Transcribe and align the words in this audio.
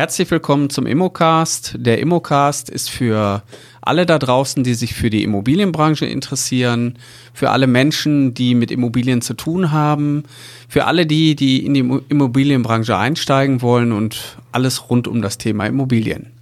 Herzlich 0.00 0.30
willkommen 0.30 0.70
zum 0.70 0.86
Immocast. 0.86 1.74
Der 1.76 1.98
Immocast 1.98 2.70
ist 2.70 2.88
für 2.88 3.42
alle 3.82 4.06
da 4.06 4.18
draußen, 4.18 4.64
die 4.64 4.72
sich 4.72 4.94
für 4.94 5.10
die 5.10 5.22
Immobilienbranche 5.22 6.06
interessieren, 6.06 6.96
für 7.34 7.50
alle 7.50 7.66
Menschen, 7.66 8.32
die 8.32 8.54
mit 8.54 8.70
Immobilien 8.70 9.20
zu 9.20 9.34
tun 9.34 9.72
haben, 9.72 10.22
für 10.70 10.86
alle 10.86 11.04
die, 11.04 11.36
die 11.36 11.66
in 11.66 11.74
die 11.74 12.00
Immobilienbranche 12.08 12.96
einsteigen 12.96 13.60
wollen 13.60 13.92
und 13.92 14.38
alles 14.52 14.88
rund 14.88 15.06
um 15.06 15.20
das 15.20 15.36
Thema 15.36 15.66
Immobilien. 15.66 16.32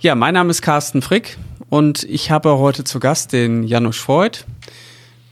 Ja, 0.00 0.14
mein 0.14 0.34
Name 0.34 0.50
ist 0.50 0.60
Carsten 0.60 1.00
Frick 1.00 1.38
und 1.70 2.02
ich 2.04 2.30
habe 2.30 2.58
heute 2.58 2.84
zu 2.84 3.00
Gast 3.00 3.32
den 3.32 3.62
Janusz 3.62 3.96
Freud. 3.96 4.40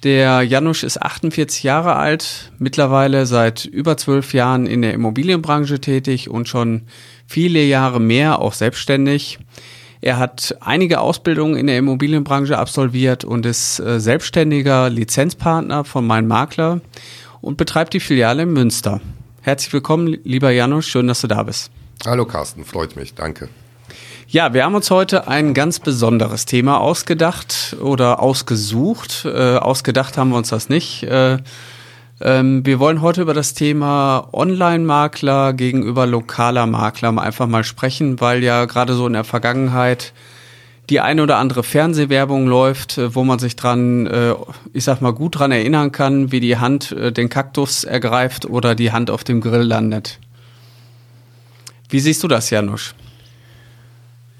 Der 0.02 0.42
Janusz 0.42 0.82
ist 0.82 1.02
48 1.02 1.62
Jahre 1.62 1.96
alt, 1.96 2.52
mittlerweile 2.58 3.26
seit 3.26 3.66
über 3.66 3.98
zwölf 3.98 4.32
Jahren 4.32 4.66
in 4.66 4.80
der 4.80 4.94
Immobilienbranche 4.94 5.78
tätig 5.78 6.30
und 6.30 6.48
schon 6.48 6.82
viele 7.26 7.62
Jahre 7.62 8.00
mehr 8.00 8.38
auch 8.38 8.54
selbstständig. 8.54 9.38
Er 10.00 10.18
hat 10.18 10.56
einige 10.60 11.00
Ausbildungen 11.00 11.56
in 11.56 11.66
der 11.66 11.76
Immobilienbranche 11.76 12.56
absolviert 12.56 13.24
und 13.24 13.44
ist 13.44 13.78
äh, 13.80 14.00
selbstständiger 14.00 14.88
Lizenzpartner 14.88 15.84
von 15.84 16.06
Mein 16.06 16.26
Makler 16.26 16.80
und 17.42 17.58
betreibt 17.58 17.92
die 17.92 18.00
Filiale 18.00 18.44
in 18.44 18.54
Münster. 18.54 19.02
Herzlich 19.42 19.72
willkommen, 19.74 20.18
lieber 20.24 20.50
Janusz, 20.50 20.86
schön, 20.86 21.08
dass 21.08 21.20
du 21.20 21.26
da 21.26 21.42
bist. 21.42 21.70
Hallo 22.06 22.24
Carsten, 22.24 22.64
freut 22.64 22.96
mich, 22.96 23.12
danke. 23.12 23.50
Ja, 24.32 24.54
wir 24.54 24.62
haben 24.62 24.76
uns 24.76 24.92
heute 24.92 25.26
ein 25.26 25.54
ganz 25.54 25.80
besonderes 25.80 26.46
Thema 26.46 26.78
ausgedacht 26.78 27.76
oder 27.80 28.20
ausgesucht. 28.20 29.24
Äh, 29.24 29.56
ausgedacht 29.56 30.16
haben 30.16 30.30
wir 30.30 30.36
uns 30.36 30.50
das 30.50 30.68
nicht. 30.68 31.02
Äh, 31.02 31.38
ähm, 32.20 32.64
wir 32.64 32.78
wollen 32.78 33.00
heute 33.00 33.22
über 33.22 33.34
das 33.34 33.54
Thema 33.54 34.28
Online-Makler 34.32 35.52
gegenüber 35.52 36.06
lokaler 36.06 36.66
Makler 36.66 37.20
einfach 37.20 37.48
mal 37.48 37.64
sprechen, 37.64 38.20
weil 38.20 38.44
ja 38.44 38.66
gerade 38.66 38.94
so 38.94 39.08
in 39.08 39.14
der 39.14 39.24
Vergangenheit 39.24 40.12
die 40.90 41.00
eine 41.00 41.24
oder 41.24 41.38
andere 41.38 41.64
Fernsehwerbung 41.64 42.46
läuft, 42.46 42.98
äh, 42.98 43.12
wo 43.12 43.24
man 43.24 43.40
sich 43.40 43.56
dran, 43.56 44.06
äh, 44.06 44.36
ich 44.72 44.84
sag 44.84 45.00
mal, 45.00 45.12
gut 45.12 45.40
dran 45.40 45.50
erinnern 45.50 45.90
kann, 45.90 46.30
wie 46.30 46.38
die 46.38 46.56
Hand 46.56 46.92
äh, 46.92 47.10
den 47.10 47.30
Kaktus 47.30 47.82
ergreift 47.82 48.46
oder 48.46 48.76
die 48.76 48.92
Hand 48.92 49.10
auf 49.10 49.24
dem 49.24 49.40
Grill 49.40 49.62
landet. 49.62 50.20
Wie 51.88 51.98
siehst 51.98 52.22
du 52.22 52.28
das, 52.28 52.50
Janusz? 52.50 52.94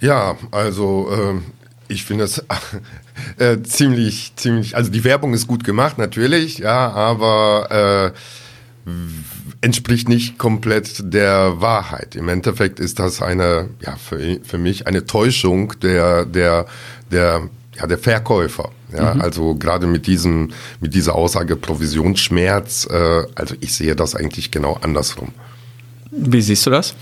Ja, 0.01 0.37
also 0.51 1.11
äh, 1.11 1.93
ich 1.93 2.05
finde 2.05 2.25
es 2.25 2.43
äh, 3.39 3.63
ziemlich, 3.63 4.33
ziemlich, 4.37 4.77
also 4.77 4.91
die 4.91 5.05
Werbung 5.05 5.35
ist 5.35 5.47
gut 5.47 5.65
gemacht, 5.65 5.99
natürlich, 5.99 6.59
ja, 6.59 6.91
aber 6.91 8.13
äh, 8.87 8.91
entspricht 9.61 10.09
nicht 10.09 10.39
komplett 10.39 11.13
der 11.13 11.61
Wahrheit. 11.61 12.17
Im 12.17 12.29
Endeffekt 12.29 12.81
ist 12.81 12.99
das 12.99 13.21
eine, 13.21 13.69
ja, 13.85 13.97
für, 13.97 14.41
für 14.43 14.59
mich 14.59 14.87
eine 14.87 15.05
Täuschung 15.05 15.75
der, 15.81 16.25
der, 16.25 16.67
der, 17.11 17.49
ja, 17.77 17.87
der 17.87 17.99
Verkäufer. 17.99 18.71
Ja, 18.97 19.15
mhm. 19.15 19.21
also 19.21 19.55
gerade 19.55 19.87
mit 19.87 20.07
diesem, 20.07 20.51
mit 20.81 20.95
dieser 20.95 21.15
Aussage 21.15 21.57
Provisionsschmerz, 21.57 22.89
äh, 22.91 23.23
also 23.35 23.55
ich 23.61 23.75
sehe 23.75 23.95
das 23.95 24.15
eigentlich 24.15 24.51
genau 24.51 24.79
andersrum. 24.81 25.29
Wie 26.11 26.43
siehst 26.43 26.67
du 26.67 26.71
das? 26.71 26.95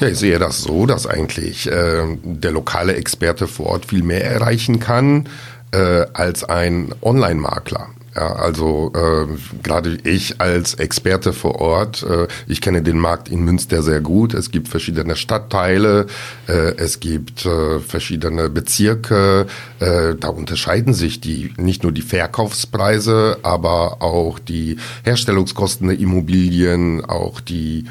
Ja, 0.00 0.08
ich 0.08 0.18
sehe 0.18 0.38
das 0.38 0.62
so, 0.62 0.84
dass 0.84 1.06
eigentlich 1.06 1.70
äh, 1.70 2.02
der 2.22 2.50
lokale 2.50 2.96
Experte 2.96 3.46
vor 3.46 3.66
Ort 3.66 3.86
viel 3.86 4.02
mehr 4.02 4.24
erreichen 4.24 4.78
kann 4.78 5.26
äh, 5.72 6.04
als 6.12 6.44
ein 6.44 6.94
Online-Makler. 7.00 7.88
Ja, 8.14 8.34
also 8.34 8.92
äh, 8.94 9.26
gerade 9.62 9.98
ich 10.04 10.40
als 10.40 10.74
Experte 10.74 11.34
vor 11.34 11.60
Ort, 11.60 12.02
äh, 12.02 12.28
ich 12.46 12.62
kenne 12.62 12.82
den 12.82 12.98
Markt 12.98 13.28
in 13.28 13.44
Münster 13.44 13.82
sehr 13.82 14.00
gut. 14.00 14.32
Es 14.32 14.50
gibt 14.50 14.68
verschiedene 14.68 15.16
Stadtteile, 15.16 16.06
äh, 16.46 16.74
es 16.76 17.00
gibt 17.00 17.44
äh, 17.44 17.80
verschiedene 17.80 18.48
Bezirke. 18.50 19.46
Äh, 19.80 20.14
da 20.18 20.28
unterscheiden 20.28 20.94
sich 20.94 21.20
die 21.20 21.52
nicht 21.58 21.82
nur 21.82 21.92
die 21.92 22.02
Verkaufspreise, 22.02 23.38
aber 23.42 24.02
auch 24.02 24.38
die 24.38 24.78
Herstellungskosten 25.04 25.88
der 25.88 25.98
Immobilien, 25.98 27.04
auch 27.04 27.40
die 27.40 27.84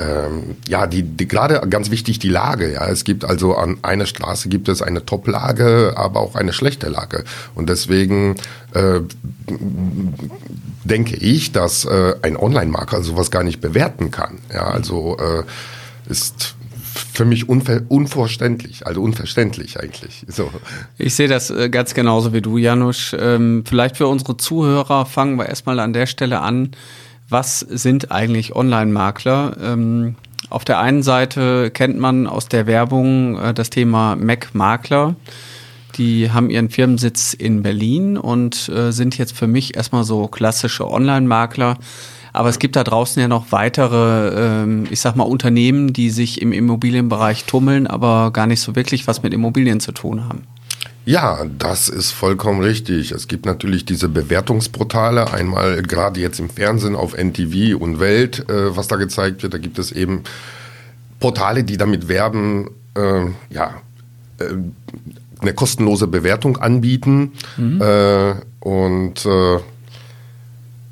ähm, 0.00 0.56
ja, 0.66 0.86
die, 0.86 1.02
die 1.02 1.28
gerade 1.28 1.60
ganz 1.68 1.90
wichtig 1.90 2.18
die 2.18 2.30
Lage. 2.30 2.72
Ja, 2.72 2.88
es 2.88 3.04
gibt 3.04 3.24
also 3.24 3.54
an 3.54 3.78
einer 3.82 4.06
Straße 4.06 4.48
gibt 4.48 4.68
es 4.68 4.80
eine 4.80 5.04
Top-Lage, 5.04 5.92
aber 5.96 6.20
auch 6.20 6.34
eine 6.34 6.52
schlechte 6.52 6.88
Lage. 6.88 7.24
Und 7.54 7.68
deswegen 7.68 8.36
äh, 8.72 9.00
denke 10.84 11.16
ich, 11.16 11.52
dass 11.52 11.84
äh, 11.84 12.14
ein 12.22 12.36
Online-Marker 12.36 13.02
sowas 13.02 13.30
gar 13.30 13.42
nicht 13.42 13.60
bewerten 13.60 14.10
kann. 14.10 14.38
Ja, 14.52 14.68
also 14.68 15.18
äh, 15.18 15.42
ist 16.10 16.54
für 17.12 17.26
mich 17.26 17.48
unver 17.48 17.82
unvorständlich, 17.88 18.86
also 18.86 19.02
unverständlich 19.02 19.78
eigentlich. 19.78 20.24
So. 20.28 20.50
Ich 20.96 21.14
sehe 21.14 21.28
das 21.28 21.50
äh, 21.50 21.68
ganz 21.68 21.92
genauso 21.92 22.32
wie 22.32 22.40
du, 22.40 22.56
Janusz. 22.56 23.14
Ähm, 23.18 23.64
vielleicht 23.66 23.98
für 23.98 24.06
unsere 24.06 24.38
Zuhörer 24.38 25.04
fangen 25.04 25.36
wir 25.36 25.46
erstmal 25.46 25.78
an 25.78 25.92
der 25.92 26.06
Stelle 26.06 26.40
an 26.40 26.70
was 27.30 27.60
sind 27.60 28.10
eigentlich 28.10 28.54
Online-Makler? 28.54 29.56
Ähm, 29.62 30.16
auf 30.48 30.64
der 30.64 30.80
einen 30.80 31.02
Seite 31.02 31.70
kennt 31.70 31.98
man 31.98 32.26
aus 32.26 32.48
der 32.48 32.66
Werbung 32.66 33.38
äh, 33.38 33.54
das 33.54 33.70
Thema 33.70 34.16
Mac-Makler. 34.16 35.14
Die 35.96 36.30
haben 36.30 36.50
ihren 36.50 36.70
Firmensitz 36.70 37.34
in 37.34 37.62
Berlin 37.62 38.16
und 38.16 38.68
äh, 38.68 38.92
sind 38.92 39.18
jetzt 39.18 39.36
für 39.36 39.46
mich 39.46 39.76
erstmal 39.76 40.04
so 40.04 40.28
klassische 40.28 40.90
Online-Makler. 40.90 41.78
Aber 42.32 42.48
es 42.48 42.58
gibt 42.58 42.76
da 42.76 42.84
draußen 42.84 43.20
ja 43.20 43.28
noch 43.28 43.50
weitere, 43.50 44.62
ähm, 44.62 44.86
ich 44.90 45.00
sag 45.00 45.16
mal, 45.16 45.24
Unternehmen, 45.24 45.92
die 45.92 46.10
sich 46.10 46.40
im 46.40 46.52
Immobilienbereich 46.52 47.44
tummeln, 47.44 47.86
aber 47.86 48.30
gar 48.32 48.46
nicht 48.46 48.60
so 48.60 48.76
wirklich 48.76 49.06
was 49.06 49.22
mit 49.22 49.34
Immobilien 49.34 49.80
zu 49.80 49.92
tun 49.92 50.24
haben. 50.24 50.42
Ja, 51.06 51.44
das 51.58 51.88
ist 51.88 52.10
vollkommen 52.10 52.60
richtig. 52.60 53.10
Es 53.12 53.26
gibt 53.26 53.46
natürlich 53.46 53.84
diese 53.84 54.08
Bewertungsportale, 54.08 55.32
einmal 55.32 55.82
gerade 55.82 56.20
jetzt 56.20 56.38
im 56.38 56.50
Fernsehen 56.50 56.94
auf 56.94 57.14
NTV 57.16 57.76
und 57.80 58.00
Welt, 58.00 58.48
äh, 58.48 58.76
was 58.76 58.88
da 58.88 58.96
gezeigt 58.96 59.42
wird. 59.42 59.54
Da 59.54 59.58
gibt 59.58 59.78
es 59.78 59.92
eben 59.92 60.22
Portale, 61.18 61.64
die 61.64 61.76
damit 61.76 62.08
werben, 62.08 62.70
äh, 62.94 63.26
ja, 63.50 63.74
äh, 64.38 64.44
eine 65.40 65.54
kostenlose 65.54 66.06
Bewertung 66.06 66.58
anbieten 66.58 67.32
mhm. 67.56 67.80
Äh, 67.80 68.34
und 68.60 69.24
äh, 69.24 69.58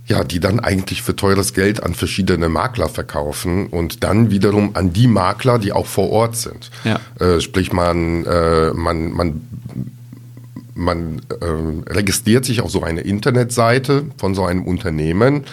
ja, 0.07 0.25
die 0.25 0.41
dann 0.41 0.59
eigentlich 0.59 1.03
für 1.03 1.15
teures 1.15 1.53
Geld 1.53 1.83
an 1.83 1.93
verschiedene 1.93 2.49
Makler 2.49 2.89
verkaufen 2.89 3.67
und 3.67 4.03
dann 4.05 4.31
wiederum 4.31 4.71
an 4.73 4.95
die 4.95 5.07
Makler, 5.07 5.59
die 5.59 5.73
auch 5.73 5.85
vor 5.85 6.09
Ort 6.11 6.35
sind. 6.35 6.71
Ja. 6.83 6.99
Äh, 7.21 7.43
sprich, 7.43 7.75
man, 7.75 8.23
man, 8.23 9.13
man 9.13 9.43
man 10.79 11.21
äh, 11.41 11.93
registriert 11.93 12.45
sich 12.45 12.61
auf 12.61 12.71
so 12.71 12.83
eine 12.83 13.03
Internetseite 13.03 14.07
von 14.17 14.35
so 14.35 14.45
einem 14.45 14.65
Unternehmen 14.65 15.45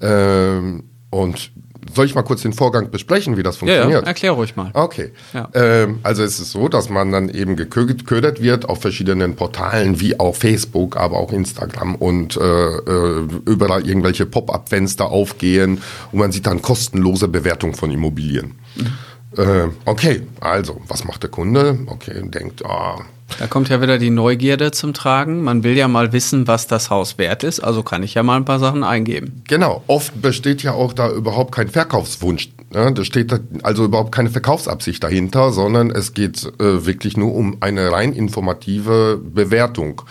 ähm, 0.00 0.84
und 1.10 1.52
soll 1.92 2.06
ich 2.06 2.14
mal 2.14 2.22
kurz 2.22 2.42
den 2.42 2.52
Vorgang 2.52 2.90
besprechen, 2.90 3.36
wie 3.36 3.42
das 3.42 3.56
funktioniert? 3.56 3.90
Ja, 3.90 4.00
ja. 4.00 4.06
erklär 4.06 4.32
ruhig 4.32 4.54
mal. 4.56 4.70
Okay. 4.72 5.10
Ja. 5.32 5.48
Ähm, 5.54 5.98
also 6.02 6.22
es 6.22 6.38
ist 6.38 6.52
so, 6.52 6.68
dass 6.68 6.88
man 6.88 7.10
dann 7.10 7.28
eben 7.28 7.56
geködert 7.56 8.40
wird 8.40 8.68
auf 8.68 8.80
verschiedenen 8.80 9.34
Portalen 9.34 10.00
wie 10.00 10.18
auch 10.18 10.36
Facebook, 10.36 10.96
aber 10.96 11.18
auch 11.18 11.32
Instagram 11.32 11.96
und 11.96 12.36
äh, 12.36 12.40
äh, 12.40 13.26
überall 13.46 13.86
irgendwelche 13.86 14.26
Pop-up-Fenster 14.26 15.10
aufgehen 15.10 15.82
und 16.12 16.18
man 16.18 16.32
sieht 16.32 16.46
dann 16.46 16.62
kostenlose 16.62 17.28
Bewertung 17.28 17.74
von 17.74 17.90
Immobilien. 17.90 18.54
Mhm. 18.76 19.42
Äh, 19.42 19.68
okay, 19.86 20.22
also 20.40 20.80
was 20.88 21.04
macht 21.04 21.22
der 21.22 21.30
Kunde? 21.30 21.80
Okay, 21.86 22.22
denkt, 22.22 22.64
ah, 22.64 22.96
oh, 22.98 23.02
da 23.38 23.46
kommt 23.46 23.68
ja 23.68 23.80
wieder 23.80 23.98
die 23.98 24.10
Neugierde 24.10 24.70
zum 24.70 24.94
Tragen. 24.94 25.42
Man 25.42 25.62
will 25.64 25.76
ja 25.76 25.88
mal 25.88 26.12
wissen, 26.12 26.46
was 26.46 26.66
das 26.66 26.90
Haus 26.90 27.18
wert 27.18 27.44
ist, 27.44 27.60
also 27.60 27.82
kann 27.82 28.02
ich 28.02 28.14
ja 28.14 28.22
mal 28.22 28.36
ein 28.36 28.44
paar 28.44 28.58
Sachen 28.58 28.84
eingeben. 28.84 29.42
Genau, 29.48 29.82
oft 29.86 30.20
besteht 30.20 30.62
ja 30.62 30.72
auch 30.72 30.92
da 30.92 31.10
überhaupt 31.10 31.52
kein 31.52 31.68
Verkaufswunsch. 31.68 32.50
Ne? 32.72 32.92
Da 32.92 33.04
steht 33.04 33.32
also 33.62 33.84
überhaupt 33.84 34.12
keine 34.12 34.30
Verkaufsabsicht 34.30 35.02
dahinter, 35.02 35.52
sondern 35.52 35.90
es 35.90 36.14
geht 36.14 36.44
äh, 36.60 36.86
wirklich 36.86 37.16
nur 37.16 37.34
um 37.34 37.58
eine 37.60 37.92
rein 37.92 38.12
informative 38.12 39.20
Bewertung. 39.22 40.02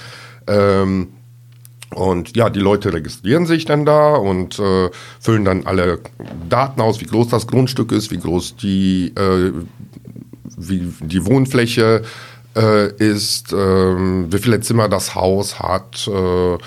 Ähm, 0.47 1.07
und 1.93 2.37
ja, 2.37 2.49
die 2.49 2.59
Leute 2.59 2.93
registrieren 2.93 3.45
sich 3.45 3.65
dann 3.65 3.85
da 3.85 4.15
und 4.15 4.59
äh, 4.59 4.89
füllen 5.19 5.43
dann 5.43 5.65
alle 5.65 5.99
Daten 6.47 6.79
aus, 6.79 7.01
wie 7.01 7.05
groß 7.05 7.27
das 7.27 7.47
Grundstück 7.47 7.91
ist, 7.91 8.11
wie 8.11 8.19
groß 8.19 8.55
die, 8.55 9.13
äh, 9.15 9.51
wie 10.57 10.93
die 11.01 11.25
Wohnfläche 11.25 12.03
äh, 12.55 12.91
ist, 12.95 13.53
äh, 13.53 13.55
wie 13.55 14.37
viele 14.37 14.59
Zimmer 14.61 14.89
das 14.89 15.15
Haus 15.15 15.59
hat, 15.59 16.07
äh, 16.07 16.57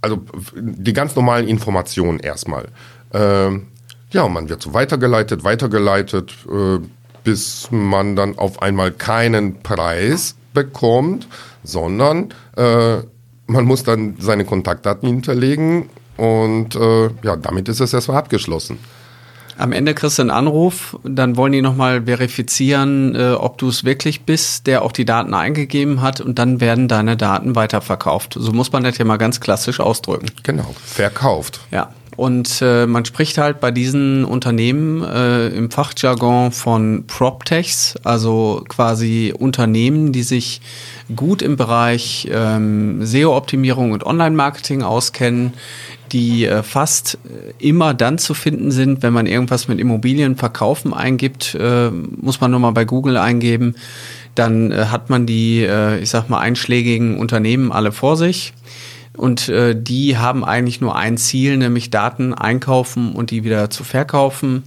also 0.00 0.22
die 0.54 0.92
ganz 0.92 1.16
normalen 1.16 1.48
Informationen 1.48 2.20
erstmal. 2.20 2.68
Ähm, 3.12 3.66
ja, 4.10 4.28
man 4.28 4.48
wird 4.48 4.62
so 4.62 4.72
weitergeleitet, 4.72 5.44
weitergeleitet, 5.44 6.32
äh, 6.50 6.78
bis 7.24 7.68
man 7.70 8.14
dann 8.14 8.38
auf 8.38 8.62
einmal 8.62 8.92
keinen 8.92 9.62
Preis 9.62 10.36
bekommt, 10.54 11.26
sondern 11.64 12.32
äh, 12.56 12.98
man 13.46 13.64
muss 13.64 13.82
dann 13.82 14.16
seine 14.18 14.44
Kontaktdaten 14.44 15.08
hinterlegen 15.08 15.88
und 16.16 16.74
äh, 16.76 17.10
ja, 17.22 17.36
damit 17.36 17.68
ist 17.68 17.80
es 17.80 17.92
erstmal 17.92 18.18
abgeschlossen. 18.18 18.78
Am 19.58 19.72
Ende 19.72 19.94
kriegst 19.94 20.18
du 20.18 20.22
einen 20.22 20.30
Anruf, 20.30 20.98
dann 21.02 21.36
wollen 21.36 21.52
die 21.52 21.62
nochmal 21.62 22.04
verifizieren, 22.04 23.14
äh, 23.14 23.32
ob 23.32 23.58
du 23.58 23.68
es 23.68 23.84
wirklich 23.84 24.22
bist, 24.22 24.66
der 24.66 24.82
auch 24.82 24.92
die 24.92 25.04
Daten 25.04 25.34
eingegeben 25.34 26.02
hat 26.02 26.20
und 26.20 26.38
dann 26.38 26.60
werden 26.60 26.88
deine 26.88 27.16
Daten 27.16 27.54
weiterverkauft. 27.54 28.36
So 28.38 28.52
muss 28.52 28.72
man 28.72 28.84
das 28.84 28.98
ja 28.98 29.04
mal 29.04 29.16
ganz 29.16 29.40
klassisch 29.40 29.80
ausdrücken. 29.80 30.26
Genau, 30.42 30.74
verkauft. 30.84 31.60
Ja. 31.70 31.90
Und 32.16 32.62
äh, 32.62 32.86
man 32.86 33.04
spricht 33.04 33.36
halt 33.36 33.60
bei 33.60 33.70
diesen 33.70 34.24
Unternehmen 34.24 35.04
äh, 35.04 35.48
im 35.48 35.70
Fachjargon 35.70 36.50
von 36.50 37.04
PropTechs, 37.06 37.96
also 38.04 38.64
quasi 38.68 39.34
Unternehmen, 39.38 40.12
die 40.12 40.22
sich 40.22 40.62
gut 41.14 41.42
im 41.42 41.56
Bereich 41.56 42.26
ähm, 42.32 43.04
SEO-Optimierung 43.04 43.92
und 43.92 44.04
Online-Marketing 44.04 44.82
auskennen, 44.82 45.52
die 46.12 46.46
äh, 46.46 46.62
fast 46.62 47.18
immer 47.58 47.94
dann 47.94 48.18
zu 48.18 48.34
finden 48.34 48.70
sind, 48.70 49.02
wenn 49.02 49.12
man 49.12 49.26
irgendwas 49.26 49.68
mit 49.68 49.80
Immobilien 49.80 50.36
verkaufen 50.36 50.94
eingibt, 50.94 51.54
äh, 51.54 51.90
muss 51.90 52.40
man 52.40 52.50
nur 52.50 52.60
mal 52.60 52.72
bei 52.72 52.84
Google 52.84 53.16
eingeben, 53.16 53.74
dann 54.34 54.70
äh, 54.70 54.86
hat 54.86 55.10
man 55.10 55.26
die, 55.26 55.62
äh, 55.62 55.98
ich 55.98 56.10
sag 56.10 56.28
mal, 56.28 56.40
einschlägigen 56.40 57.18
Unternehmen 57.18 57.72
alle 57.72 57.92
vor 57.92 58.16
sich. 58.16 58.52
Und 59.16 59.48
äh, 59.48 59.74
die 59.80 60.18
haben 60.18 60.44
eigentlich 60.44 60.80
nur 60.80 60.94
ein 60.94 61.16
Ziel, 61.16 61.56
nämlich 61.56 61.90
Daten 61.90 62.34
einkaufen 62.34 63.12
und 63.12 63.30
die 63.30 63.44
wieder 63.44 63.70
zu 63.70 63.82
verkaufen. 63.82 64.64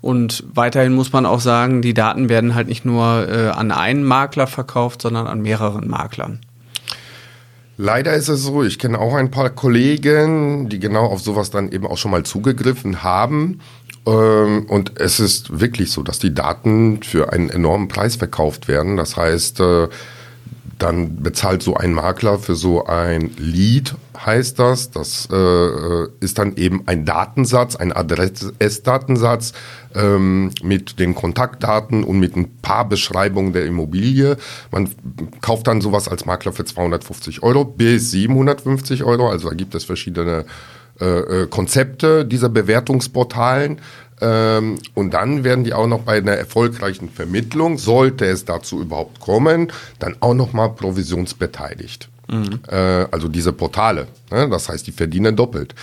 Und 0.00 0.44
weiterhin 0.54 0.94
muss 0.94 1.12
man 1.12 1.26
auch 1.26 1.40
sagen, 1.40 1.82
die 1.82 1.92
Daten 1.92 2.30
werden 2.30 2.54
halt 2.54 2.68
nicht 2.68 2.86
nur 2.86 3.28
äh, 3.28 3.48
an 3.48 3.70
einen 3.70 4.02
Makler 4.02 4.46
verkauft, 4.46 5.02
sondern 5.02 5.26
an 5.26 5.42
mehreren 5.42 5.86
Maklern. 5.88 6.40
Leider 7.82 8.12
ist 8.12 8.28
es 8.28 8.42
so, 8.42 8.62
ich 8.62 8.78
kenne 8.78 8.98
auch 8.98 9.14
ein 9.14 9.30
paar 9.30 9.48
Kollegen, 9.48 10.68
die 10.68 10.78
genau 10.78 11.06
auf 11.06 11.22
sowas 11.22 11.50
dann 11.50 11.72
eben 11.72 11.86
auch 11.86 11.96
schon 11.96 12.10
mal 12.10 12.24
zugegriffen 12.24 13.02
haben. 13.02 13.60
Ähm, 14.04 14.66
und 14.68 15.00
es 15.00 15.18
ist 15.18 15.60
wirklich 15.60 15.90
so, 15.90 16.02
dass 16.02 16.18
die 16.18 16.34
Daten 16.34 17.02
für 17.02 17.32
einen 17.32 17.48
enormen 17.48 17.88
Preis 17.88 18.16
verkauft 18.16 18.68
werden. 18.68 18.98
Das 18.98 19.16
heißt, 19.16 19.60
äh, 19.60 19.88
dann 20.82 21.22
bezahlt 21.22 21.62
so 21.62 21.74
ein 21.74 21.92
Makler 21.92 22.38
für 22.38 22.54
so 22.54 22.84
ein 22.84 23.30
Lead, 23.36 23.94
heißt 24.16 24.58
das. 24.58 24.90
Das 24.90 25.28
äh, 25.30 26.06
ist 26.20 26.38
dann 26.38 26.56
eben 26.56 26.82
ein 26.86 27.04
Datensatz, 27.04 27.76
ein 27.76 27.92
Adressdatensatz 27.92 29.52
ähm, 29.94 30.50
mit 30.62 30.98
den 30.98 31.14
Kontaktdaten 31.14 32.04
und 32.04 32.18
mit 32.18 32.36
ein 32.36 32.56
paar 32.62 32.88
Beschreibungen 32.88 33.52
der 33.52 33.66
Immobilie. 33.66 34.36
Man 34.70 34.90
kauft 35.40 35.66
dann 35.66 35.80
sowas 35.80 36.08
als 36.08 36.24
Makler 36.24 36.52
für 36.52 36.64
250 36.64 37.42
Euro 37.42 37.64
bis 37.64 38.10
750 38.10 39.04
Euro. 39.04 39.28
Also 39.28 39.48
da 39.48 39.54
gibt 39.54 39.74
es 39.74 39.84
verschiedene 39.84 40.44
äh, 41.00 41.04
äh 41.04 41.46
Konzepte 41.46 42.24
dieser 42.24 42.48
Bewertungsportalen. 42.48 43.80
Ähm, 44.20 44.78
und 44.94 45.14
dann 45.14 45.44
werden 45.44 45.64
die 45.64 45.72
auch 45.72 45.86
noch 45.86 46.00
bei 46.00 46.18
einer 46.18 46.32
erfolgreichen 46.32 47.08
Vermittlung, 47.08 47.78
sollte 47.78 48.26
es 48.26 48.44
dazu 48.44 48.80
überhaupt 48.80 49.20
kommen, 49.20 49.72
dann 49.98 50.16
auch 50.20 50.34
noch 50.34 50.52
mal 50.52 50.68
provisionsbeteiligt. 50.68 52.08
Mhm. 52.30 52.60
Äh, 52.68 52.76
also 53.10 53.28
diese 53.28 53.52
Portale. 53.52 54.06
Ne? 54.30 54.48
Das 54.48 54.68
heißt, 54.68 54.86
die 54.86 54.92
verdienen 54.92 55.34
doppelt. 55.36 55.74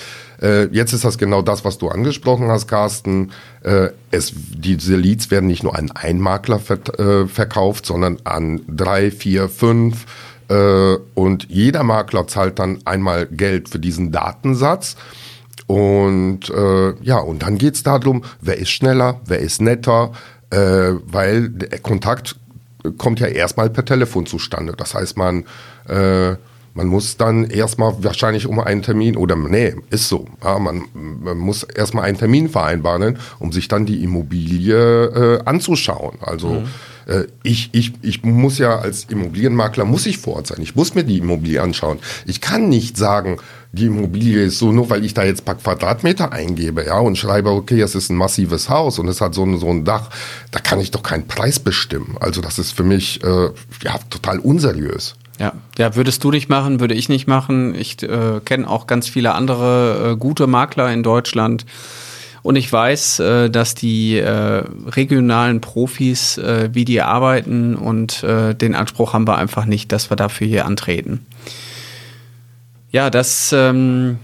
Äh, 0.42 0.66
jetzt 0.68 0.94
ist 0.94 1.04
das 1.04 1.18
genau 1.18 1.42
das, 1.42 1.66
was 1.66 1.78
du 1.78 1.90
angesprochen 1.90 2.48
hast, 2.50 2.68
Carsten. 2.68 3.32
Äh, 3.64 3.90
es, 4.12 4.32
diese 4.36 4.96
Leads 4.96 5.30
werden 5.30 5.48
nicht 5.48 5.64
nur 5.64 5.76
an 5.76 5.92
einen 5.92 6.22
Makler 6.22 6.60
ver 6.60 6.78
äh, 7.00 7.28
verkauft, 7.28 7.86
sondern 7.86 8.20
an 8.24 8.62
drei, 8.68 9.12
vier, 9.12 9.50
fünf. 9.50 10.06
Äh, 10.48 10.96
und 11.16 11.48
jeder 11.50 11.84
Makler 11.84 12.28
zahlt 12.28 12.60
dann 12.60 12.80
einmal 12.86 13.26
Geld 13.26 13.68
für 13.68 13.80
diesen 13.80 14.12
Datensatz. 14.14 14.96
Und 15.68 16.50
äh, 16.50 16.94
ja, 17.02 17.20
und 17.20 17.44
dann 17.44 17.58
geht's 17.58 17.84
darum, 17.84 18.24
wer 18.42 18.58
ist 18.58 18.70
schneller, 18.70 19.20
wer 19.26 19.40
ist 19.40 19.62
netter, 19.62 20.14
äh, 20.50 20.94
weil 21.06 21.50
der 21.50 21.80
Kontakt 21.80 22.38
kommt 22.98 23.20
ja 23.20 23.28
erstmal 23.28 23.70
per 23.70 23.84
Telefon 23.84 24.26
zustande. 24.26 24.74
Das 24.78 24.94
heißt, 24.94 25.18
man, 25.18 25.44
äh, 25.90 26.36
man 26.74 26.88
muss 26.88 27.18
dann 27.18 27.46
erstmal 27.46 28.02
wahrscheinlich 28.02 28.48
um 28.48 28.60
einen 28.60 28.82
Termin, 28.82 29.18
oder 29.18 29.36
nee, 29.36 29.76
ist 29.90 30.08
so, 30.08 30.26
ja, 30.42 30.58
man, 30.58 30.86
man 30.94 31.38
muss 31.38 31.64
erstmal 31.64 32.06
einen 32.06 32.18
Termin 32.18 32.48
vereinbaren, 32.48 33.18
um 33.40 33.52
sich 33.52 33.68
dann 33.68 33.86
die 33.86 34.04
Immobilie 34.04 35.06
äh, 35.06 35.40
anzuschauen. 35.44 36.18
Also 36.22 36.48
mhm. 36.50 36.68
Äh, 37.08 37.24
ich, 37.44 37.70
ich, 37.72 37.94
ich 38.02 38.24
muss 38.24 38.58
ja 38.58 38.80
als 38.80 39.06
Immobilienmakler, 39.06 39.86
muss 39.86 40.06
ich 40.06 40.18
vor 40.18 40.36
Ort 40.36 40.48
sein, 40.48 40.62
ich 40.62 40.76
muss 40.76 40.94
mir 40.94 41.04
die 41.04 41.18
Immobilie 41.18 41.62
anschauen. 41.62 42.00
Ich 42.26 42.42
kann 42.42 42.70
nicht 42.70 42.98
sagen, 42.98 43.38
die 43.72 43.86
Immobilie 43.86 44.44
ist 44.44 44.60
so, 44.60 44.72
nur 44.72 44.90
weil 44.90 45.04
ich 45.04 45.14
da 45.14 45.24
jetzt 45.24 45.46
paar 45.46 45.56
Quadratmeter 45.56 46.32
eingebe, 46.32 46.86
ja, 46.86 47.00
und 47.00 47.18
schreibe, 47.18 47.52
okay, 47.52 47.82
es 47.82 47.96
ist 47.96 48.10
ein 48.10 48.18
massives 48.18 48.70
Haus 48.70 49.00
und 49.00 49.08
es 49.08 49.22
hat 49.22 49.34
so 49.34 49.44
ein, 49.44 49.58
so 49.58 49.70
ein 49.70 49.86
Dach, 49.86 50.10
da 50.52 50.60
kann 50.60 50.80
ich 50.80 50.92
doch 50.92 51.04
keinen 51.04 51.28
Preis 51.28 51.60
bestimmen. 51.60 52.18
Also 52.20 52.42
das 52.42 52.60
ist 52.60 52.72
für 52.72 52.84
mich 52.84 53.24
äh, 53.24 53.50
ja 53.84 54.00
total 54.10 54.40
unseriös. 54.40 55.16
Ja, 55.40 55.54
ja, 55.78 55.96
würdest 55.96 56.24
du 56.24 56.32
nicht 56.32 56.50
machen, 56.50 56.80
würde 56.80 56.96
ich 56.96 57.10
nicht 57.10 57.28
machen. 57.28 57.76
Ich 57.76 58.02
äh, 58.02 58.42
kenne 58.44 58.68
auch 58.68 58.88
ganz 58.88 59.08
viele 59.08 59.36
andere 59.36 60.14
äh, 60.14 60.18
gute 60.18 60.48
Makler 60.48 60.92
in 60.92 61.04
Deutschland. 61.04 61.66
Und 62.44 62.56
ich 62.56 62.72
weiß, 62.72 63.20
äh, 63.20 63.50
dass 63.50 63.76
die 63.76 64.18
äh, 64.18 64.64
regionalen 64.86 65.62
Profis, 65.62 66.38
äh, 66.38 66.70
wie 66.74 66.86
die 66.86 67.02
arbeiten 67.02 67.76
und 67.76 68.24
den 68.24 68.76
Anspruch 68.76 69.14
haben 69.14 69.28
wir 69.28 69.38
einfach 69.38 69.66
nicht, 69.66 69.92
dass 69.92 70.10
wir 70.10 70.18
dafür 70.18 70.48
hier 70.48 70.66
antreten. 70.66 71.26
Ja, 72.92 73.10
das 73.10 73.54
ähm, 73.54 74.18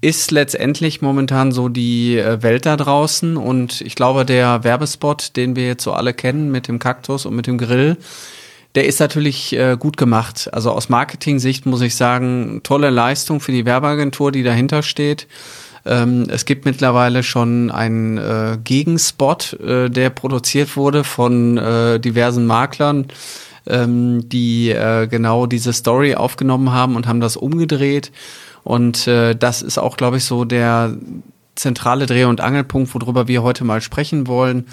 ist 0.00 0.30
letztendlich 0.30 1.02
momentan 1.02 1.52
so 1.52 1.68
die 1.68 2.16
Welt 2.16 2.66
da 2.66 2.76
draußen 2.76 3.36
und 3.36 3.80
ich 3.80 3.94
glaube, 3.94 4.24
der 4.24 4.64
Werbespot, 4.64 5.36
den 5.36 5.56
wir 5.56 5.66
jetzt 5.66 5.84
so 5.84 5.92
alle 5.92 6.14
kennen 6.14 6.50
mit 6.50 6.68
dem 6.68 6.78
Kaktus 6.78 7.26
und 7.26 7.34
mit 7.34 7.46
dem 7.46 7.58
Grill, 7.58 7.96
der 8.74 8.86
ist 8.86 8.98
natürlich 8.98 9.52
äh, 9.52 9.76
gut 9.78 9.96
gemacht. 9.96 10.48
Also 10.52 10.72
aus 10.72 10.88
Marketing-Sicht 10.88 11.64
muss 11.64 11.80
ich 11.80 11.94
sagen, 11.94 12.60
tolle 12.64 12.90
Leistung 12.90 13.40
für 13.40 13.52
die 13.52 13.64
Werbeagentur, 13.64 14.32
die 14.32 14.42
dahinter 14.42 14.82
steht. 14.82 15.28
Ähm, 15.86 16.26
es 16.28 16.44
gibt 16.44 16.64
mittlerweile 16.64 17.22
schon 17.22 17.70
einen 17.70 18.18
äh, 18.18 18.58
Gegenspot, 18.62 19.54
äh, 19.60 19.90
der 19.90 20.10
produziert 20.10 20.76
wurde 20.76 21.04
von 21.04 21.58
äh, 21.58 22.00
diversen 22.00 22.46
Maklern 22.46 23.06
ähm, 23.66 24.28
die 24.28 24.70
äh, 24.70 25.06
genau 25.06 25.46
diese 25.46 25.72
Story 25.72 26.14
aufgenommen 26.14 26.72
haben 26.72 26.96
und 26.96 27.06
haben 27.06 27.20
das 27.20 27.36
umgedreht. 27.36 28.12
Und 28.62 29.06
äh, 29.06 29.34
das 29.34 29.62
ist 29.62 29.78
auch, 29.78 29.96
glaube 29.96 30.18
ich, 30.18 30.24
so 30.24 30.44
der 30.44 30.96
zentrale 31.54 32.06
Dreh- 32.06 32.24
und 32.24 32.40
Angelpunkt, 32.40 32.94
worüber 32.94 33.28
wir 33.28 33.42
heute 33.42 33.64
mal 33.64 33.80
sprechen 33.80 34.26
wollen. 34.26 34.66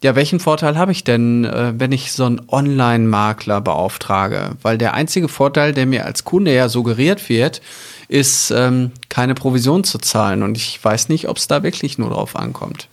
Ja, 0.00 0.14
welchen 0.14 0.38
Vorteil 0.38 0.78
habe 0.78 0.92
ich 0.92 1.02
denn, 1.02 1.44
äh, 1.44 1.72
wenn 1.76 1.90
ich 1.90 2.12
so 2.12 2.24
einen 2.24 2.40
Online-Makler 2.48 3.60
beauftrage? 3.60 4.50
Weil 4.62 4.78
der 4.78 4.94
einzige 4.94 5.28
Vorteil, 5.28 5.72
der 5.72 5.86
mir 5.86 6.04
als 6.04 6.22
Kunde 6.24 6.54
ja 6.54 6.68
suggeriert 6.68 7.28
wird, 7.28 7.60
ist, 8.06 8.52
ähm, 8.52 8.92
keine 9.08 9.34
Provision 9.34 9.82
zu 9.82 9.98
zahlen. 9.98 10.44
Und 10.44 10.56
ich 10.56 10.82
weiß 10.82 11.08
nicht, 11.08 11.28
ob 11.28 11.36
es 11.36 11.48
da 11.48 11.64
wirklich 11.64 11.98
nur 11.98 12.10
drauf 12.10 12.36
ankommt. 12.36 12.88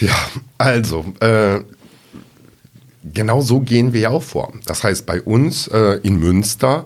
Ja, 0.00 0.16
also, 0.58 1.04
äh, 1.20 1.60
genau 3.12 3.40
so 3.40 3.60
gehen 3.60 3.92
wir 3.92 4.00
ja 4.00 4.10
auch 4.10 4.24
vor. 4.24 4.52
Das 4.66 4.82
heißt, 4.82 5.06
bei 5.06 5.22
uns 5.22 5.68
äh, 5.68 6.00
in 6.02 6.18
Münster 6.18 6.84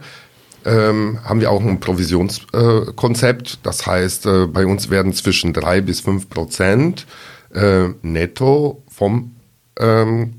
ähm, 0.66 1.18
haben 1.25 1.40
wir 1.40 1.50
auch 1.50 1.62
ein 1.62 1.80
Provisionskonzept. 1.80 3.52
Äh, 3.54 3.56
das 3.62 3.87
heißt, 3.87 4.26
äh, 4.26 4.46
bei 4.46 4.66
uns 4.66 4.90
werden 4.90 5.14
zwischen 5.14 5.54
drei 5.54 5.80
bis 5.80 6.00
fünf 6.00 6.28
Prozent 6.28 7.06
äh, 7.54 7.88
netto 8.02 8.82
vom 8.88 9.36
ähm, 9.78 10.34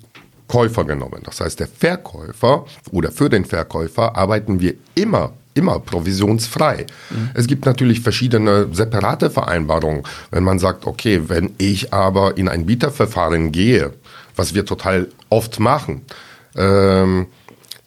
Käufer 0.48 0.84
genommen. 0.84 1.22
Das 1.24 1.42
heißt, 1.42 1.60
der 1.60 1.68
Verkäufer 1.68 2.66
oder 2.92 3.12
für 3.12 3.30
den 3.30 3.46
Verkäufer 3.46 4.16
arbeiten 4.16 4.60
wir 4.60 4.74
immer 4.96 5.34
immer 5.56 5.80
provisionsfrei. 5.80 6.86
Mhm. 7.10 7.30
Es 7.34 7.48
gibt 7.48 7.66
natürlich 7.66 8.02
verschiedene 8.02 8.68
separate 8.72 9.30
Vereinbarungen. 9.30 10.04
Wenn 10.32 10.44
man 10.44 10.60
sagt, 10.60 10.88
okay, 10.88 11.24
wenn 11.28 11.52
ich 11.58 11.94
aber 11.94 12.38
in 12.38 12.48
ein 12.48 12.66
Bieterverfahren 12.66 13.52
gehe, 13.52 13.94
was 14.36 14.54
wir 14.54 14.66
total 14.66 15.08
oft 15.30 15.60
machen, 15.60 16.04
ähm, 16.56 17.28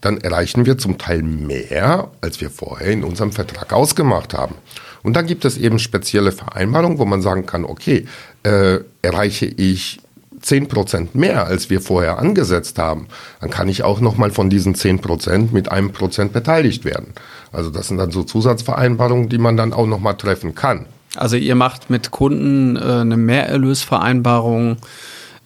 dann 0.01 0.19
erreichen 0.19 0.67
wir 0.67 0.79
zum 0.79 0.99
Teil 0.99 1.23
mehr, 1.23 2.11
als 2.21 2.41
wir 2.41 2.51
vorher 2.51 2.91
in 2.91 3.05
unserem 3.05 3.33
Vertrag 3.33 3.73
ausgemacht 3.73 4.35
haben. 4.35 4.57
Und 5.03 5.15
dann 5.15 5.27
gibt 5.27 5.45
es 5.45 5.57
eben 5.57 5.79
spezielle 5.79 6.33
Vereinbarungen, 6.33 6.99
wo 6.99 7.05
man 7.05 7.23
sagen 7.23 7.47
kann, 7.47 7.65
okay, 7.65 8.07
äh, 8.43 8.81
erreiche 9.03 9.47
ich 9.47 10.01
10% 10.43 11.09
mehr, 11.15 11.47
als 11.47 11.71
wir 11.71 11.81
vorher 11.81 12.19
angesetzt 12.19 12.79
haben, 12.79 13.07
dann 13.41 13.51
kann 13.51 13.69
ich 13.69 13.85
auch 13.85 14.01
nochmal 14.01 14.31
von 14.31 14.51
diesen 14.51 14.75
10% 14.75 15.53
mit 15.53 15.71
einem 15.71 15.93
Prozent 15.93 16.33
beteiligt 16.33 16.85
werden. 16.85 17.15
Also 17.53 17.71
das 17.71 17.89
sind 17.89 17.99
dann 17.99 18.11
so 18.11 18.25
Zusatzvereinbarungen, 18.25 19.29
die 19.29 19.39
man 19.39 19.57
dann 19.57 19.73
auch 19.73 19.87
nochmal 19.87 20.17
treffen 20.17 20.55
kann. 20.55 20.87
Also 21.15 21.37
ihr 21.37 21.55
macht 21.55 21.91
mit 21.91 22.11
Kunden 22.11 22.77
äh, 22.77 22.81
eine 22.81 23.17
Mehrerlösvereinbarung 23.17 24.79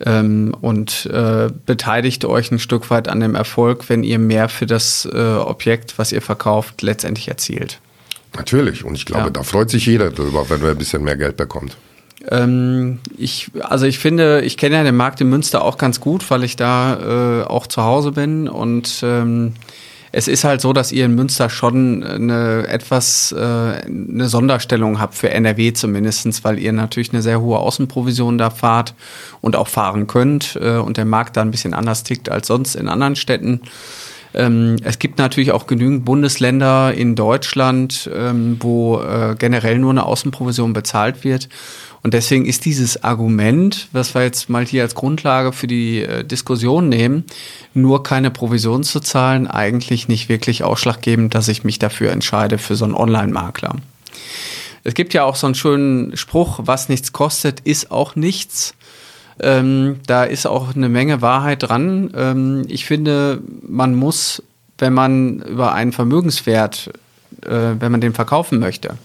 ähm, 0.05 0.55
und 0.61 1.07
äh, 1.07 1.49
beteiligt 1.67 2.25
euch 2.25 2.51
ein 2.53 2.59
Stück 2.59 2.91
weit 2.91 3.09
an 3.09 3.21
dem 3.21 3.35
Erfolg, 3.35 3.89
wenn 3.89 4.05
ihr 4.05 4.19
mehr 4.19 4.49
für 4.49 4.67
das 4.67 5.09
äh, 5.13 5.19
Objekt, 5.19 5.99
was 5.99 6.13
ihr 6.13 6.23
verkauft, 6.23 6.83
letztendlich 6.83 7.29
erzielt. 7.29 7.81
Natürlich. 8.37 8.85
Und 8.85 8.95
ich 8.95 9.07
glaube, 9.07 9.25
ja. 9.25 9.31
da 9.31 9.43
freut 9.43 9.71
sich 9.71 9.87
jeder 9.87 10.11
drüber, 10.11 10.49
wenn 10.49 10.63
er 10.63 10.71
ein 10.71 10.79
bisschen 10.79 11.03
mehr 11.03 11.17
Geld 11.17 11.37
bekommt. 11.37 11.77
Ähm, 12.31 12.99
ich, 13.17 13.51
also 13.61 13.87
ich 13.87 13.99
finde, 13.99 14.43
ich 14.43 14.57
kenne 14.57 14.77
ja 14.77 14.85
den 14.85 14.97
Markt 14.97 15.21
in 15.21 15.29
Münster 15.29 15.63
auch 15.63 15.79
ganz 15.79 16.01
gut, 16.01 16.29
weil 16.31 16.45
ich 16.45 16.57
da 16.57 17.43
äh, 17.43 17.45
auch 17.45 17.67
zu 17.67 17.83
Hause 17.83 18.13
bin 18.13 18.49
und 18.49 19.01
ähm, 19.03 19.55
es 20.13 20.29
ist 20.29 20.45
halt 20.45 20.63
so, 20.63 20.73
dass 20.73 20.93
ihr 20.93 21.05
in 21.05 21.15
Münster 21.15 21.51
schon 21.51 22.03
eine 22.03 22.67
etwas 22.69 23.33
äh, 23.33 23.39
eine 23.39 24.29
Sonderstellung 24.29 24.99
habt 24.99 25.15
für 25.15 25.29
NRW 25.31 25.75
zumindestens, 25.75 26.43
weil 26.43 26.59
ihr 26.59 26.73
natürlich 26.73 27.13
eine 27.13 27.21
sehr 27.21 27.43
hohe 27.43 27.59
Außenprovision 27.59 28.39
da 28.39 28.49
fahrt 28.49 28.95
und 29.43 29.57
auch 29.57 29.69
fahren 29.69 30.07
könnt 30.07 30.59
äh, 30.61 30.79
und 30.79 30.97
der 30.97 31.05
Markt 31.05 31.37
da 31.37 31.43
ein 31.43 31.51
bisschen 31.51 31.75
anders 31.75 32.03
tickt 32.03 32.31
als 32.31 32.47
sonst 32.47 32.77
in 32.77 32.89
anderen 32.89 33.15
Städten. 33.15 33.61
Ähm, 34.33 34.77
es 34.85 34.99
gibt 34.99 35.19
natürlich 35.19 35.53
auch 35.53 35.67
genügend 35.67 36.05
Bundesländer 36.05 36.95
in 36.95 37.15
Deutschland, 37.15 38.09
ähm, 38.15 38.57
wo 38.61 39.01
äh, 39.01 39.35
generell 39.39 39.79
nur 39.79 39.91
eine 39.91 40.07
Außenprovision 40.07 40.73
bezahlt 40.73 41.25
wird. 41.25 41.51
Und 42.03 42.15
deswegen 42.15 42.47
ist 42.47 42.65
dieses 42.65 43.03
Argument, 43.03 43.89
was 43.93 44.15
wir 44.15 44.23
jetzt 44.23 44.49
mal 44.49 44.65
hier 44.65 44.83
als 44.83 44.95
Grundlage 44.95 45.53
für 45.53 45.67
die 45.67 46.03
äh, 46.03 46.25
Diskussion 46.25 46.89
nehmen, 46.89 47.25
nur 47.75 48.03
keine 48.03 48.31
Provision 48.31 48.85
zu 48.85 49.01
zahlen, 49.01 49.47
eigentlich 49.47 50.09
nicht 50.09 50.29
wirklich 50.29 50.63
ausschlaggebend, 50.63 51.35
dass 51.35 51.49
ich 51.49 51.65
mich 51.65 51.79
dafür 51.79 52.13
entscheide 52.13 52.59
für 52.59 52.77
so 52.77 52.85
einen 52.85 52.95
Online-Makler. 52.95 53.77
Es 54.85 54.95
gibt 54.95 55.15
ja 55.15 55.25
auch 55.25 55.35
so 55.35 55.47
einen 55.47 55.57
schönen 55.57 56.17
Spruch, 56.17 56.61
was 56.63 56.89
nichts 56.89 57.13
kostet, 57.13 57.61
ist 57.61 57.91
auch 57.91 58.15
nichts. 58.15 58.75
Ähm, 59.41 59.97
da 60.07 60.25
ist 60.25 60.47
auch 60.47 60.75
eine 60.75 60.89
Menge 60.89 61.23
Wahrheit 61.23 61.65
dran. 61.65 62.11
Ähm, 62.15 62.65
ich 62.69 62.87
finde, 62.87 63.41
man 63.67 63.95
muss, 63.95 64.43
wenn 64.79 64.95
man 64.95 65.41
über 65.41 65.73
einen 65.73 65.93
Vermögenswert, 65.93 66.91
äh, 67.43 67.75
wenn 67.79 67.93
man 67.93 68.01
den 68.01 68.15
verkaufen 68.15 68.61
möchte, 68.61 68.97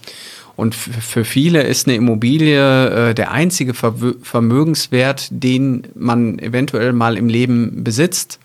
und 0.56 0.74
für 0.74 1.24
viele 1.24 1.62
ist 1.62 1.86
eine 1.86 1.96
Immobilie 1.96 3.10
äh, 3.10 3.14
der 3.14 3.30
einzige 3.30 3.74
Ver 3.74 3.94
Vermögenswert, 4.22 5.28
den 5.30 5.86
man 5.94 6.38
eventuell 6.38 6.92
mal 6.92 7.16
im 7.16 7.28
Leben 7.28 7.84
besitzt, 7.84 8.38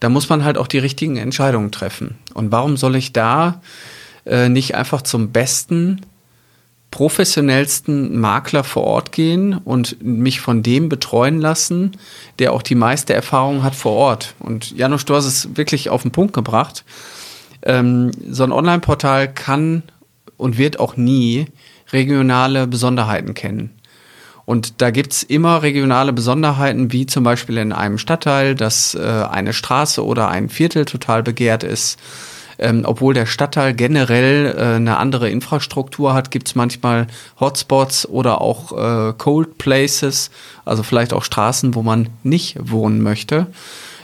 da 0.00 0.08
muss 0.08 0.28
man 0.28 0.44
halt 0.44 0.58
auch 0.58 0.68
die 0.68 0.78
richtigen 0.78 1.16
Entscheidungen 1.16 1.72
treffen. 1.72 2.16
Und 2.34 2.52
warum 2.52 2.76
soll 2.76 2.94
ich 2.94 3.12
da 3.12 3.60
äh, 4.24 4.48
nicht 4.48 4.76
einfach 4.76 5.02
zum 5.02 5.32
besten 5.32 6.02
professionellsten 6.90 8.18
Makler 8.18 8.64
vor 8.64 8.84
Ort 8.84 9.12
gehen 9.12 9.54
und 9.54 10.02
mich 10.02 10.40
von 10.40 10.62
dem 10.62 10.88
betreuen 10.88 11.40
lassen, 11.40 11.92
der 12.38 12.52
auch 12.52 12.62
die 12.62 12.74
meiste 12.74 13.12
Erfahrung 13.12 13.62
hat 13.62 13.74
vor 13.74 13.92
Ort. 13.92 14.34
Und 14.38 14.70
Janusz, 14.70 15.04
du 15.04 15.14
hast 15.14 15.26
es 15.26 15.56
wirklich 15.56 15.90
auf 15.90 16.02
den 16.02 16.12
Punkt 16.12 16.32
gebracht. 16.32 16.84
Ähm, 17.62 18.10
so 18.30 18.44
ein 18.44 18.52
Online-Portal 18.52 19.32
kann 19.32 19.82
und 20.38 20.56
wird 20.56 20.80
auch 20.80 20.96
nie 20.96 21.46
regionale 21.92 22.66
Besonderheiten 22.66 23.34
kennen. 23.34 23.70
Und 24.46 24.80
da 24.80 24.90
gibt's 24.90 25.22
immer 25.22 25.62
regionale 25.62 26.14
Besonderheiten, 26.14 26.90
wie 26.90 27.04
zum 27.04 27.22
Beispiel 27.22 27.58
in 27.58 27.72
einem 27.72 27.98
Stadtteil, 27.98 28.54
dass 28.54 28.94
äh, 28.94 29.00
eine 29.00 29.52
Straße 29.52 30.02
oder 30.02 30.28
ein 30.28 30.48
Viertel 30.48 30.86
total 30.86 31.22
begehrt 31.22 31.64
ist 31.64 31.98
ähm, 32.58 32.82
obwohl 32.84 33.14
der 33.14 33.26
Stadtteil 33.26 33.72
generell 33.74 34.54
äh, 34.56 34.76
eine 34.76 34.96
andere 34.96 35.30
Infrastruktur 35.30 36.12
hat, 36.12 36.30
gibt 36.30 36.48
es 36.48 36.54
manchmal 36.54 37.06
Hotspots 37.38 38.08
oder 38.08 38.40
auch 38.40 38.72
äh, 38.72 39.12
Cold 39.16 39.58
Places, 39.58 40.30
also 40.64 40.82
vielleicht 40.82 41.12
auch 41.12 41.24
Straßen, 41.24 41.74
wo 41.74 41.82
man 41.82 42.08
nicht 42.22 42.56
wohnen 42.60 43.00
möchte. 43.00 43.46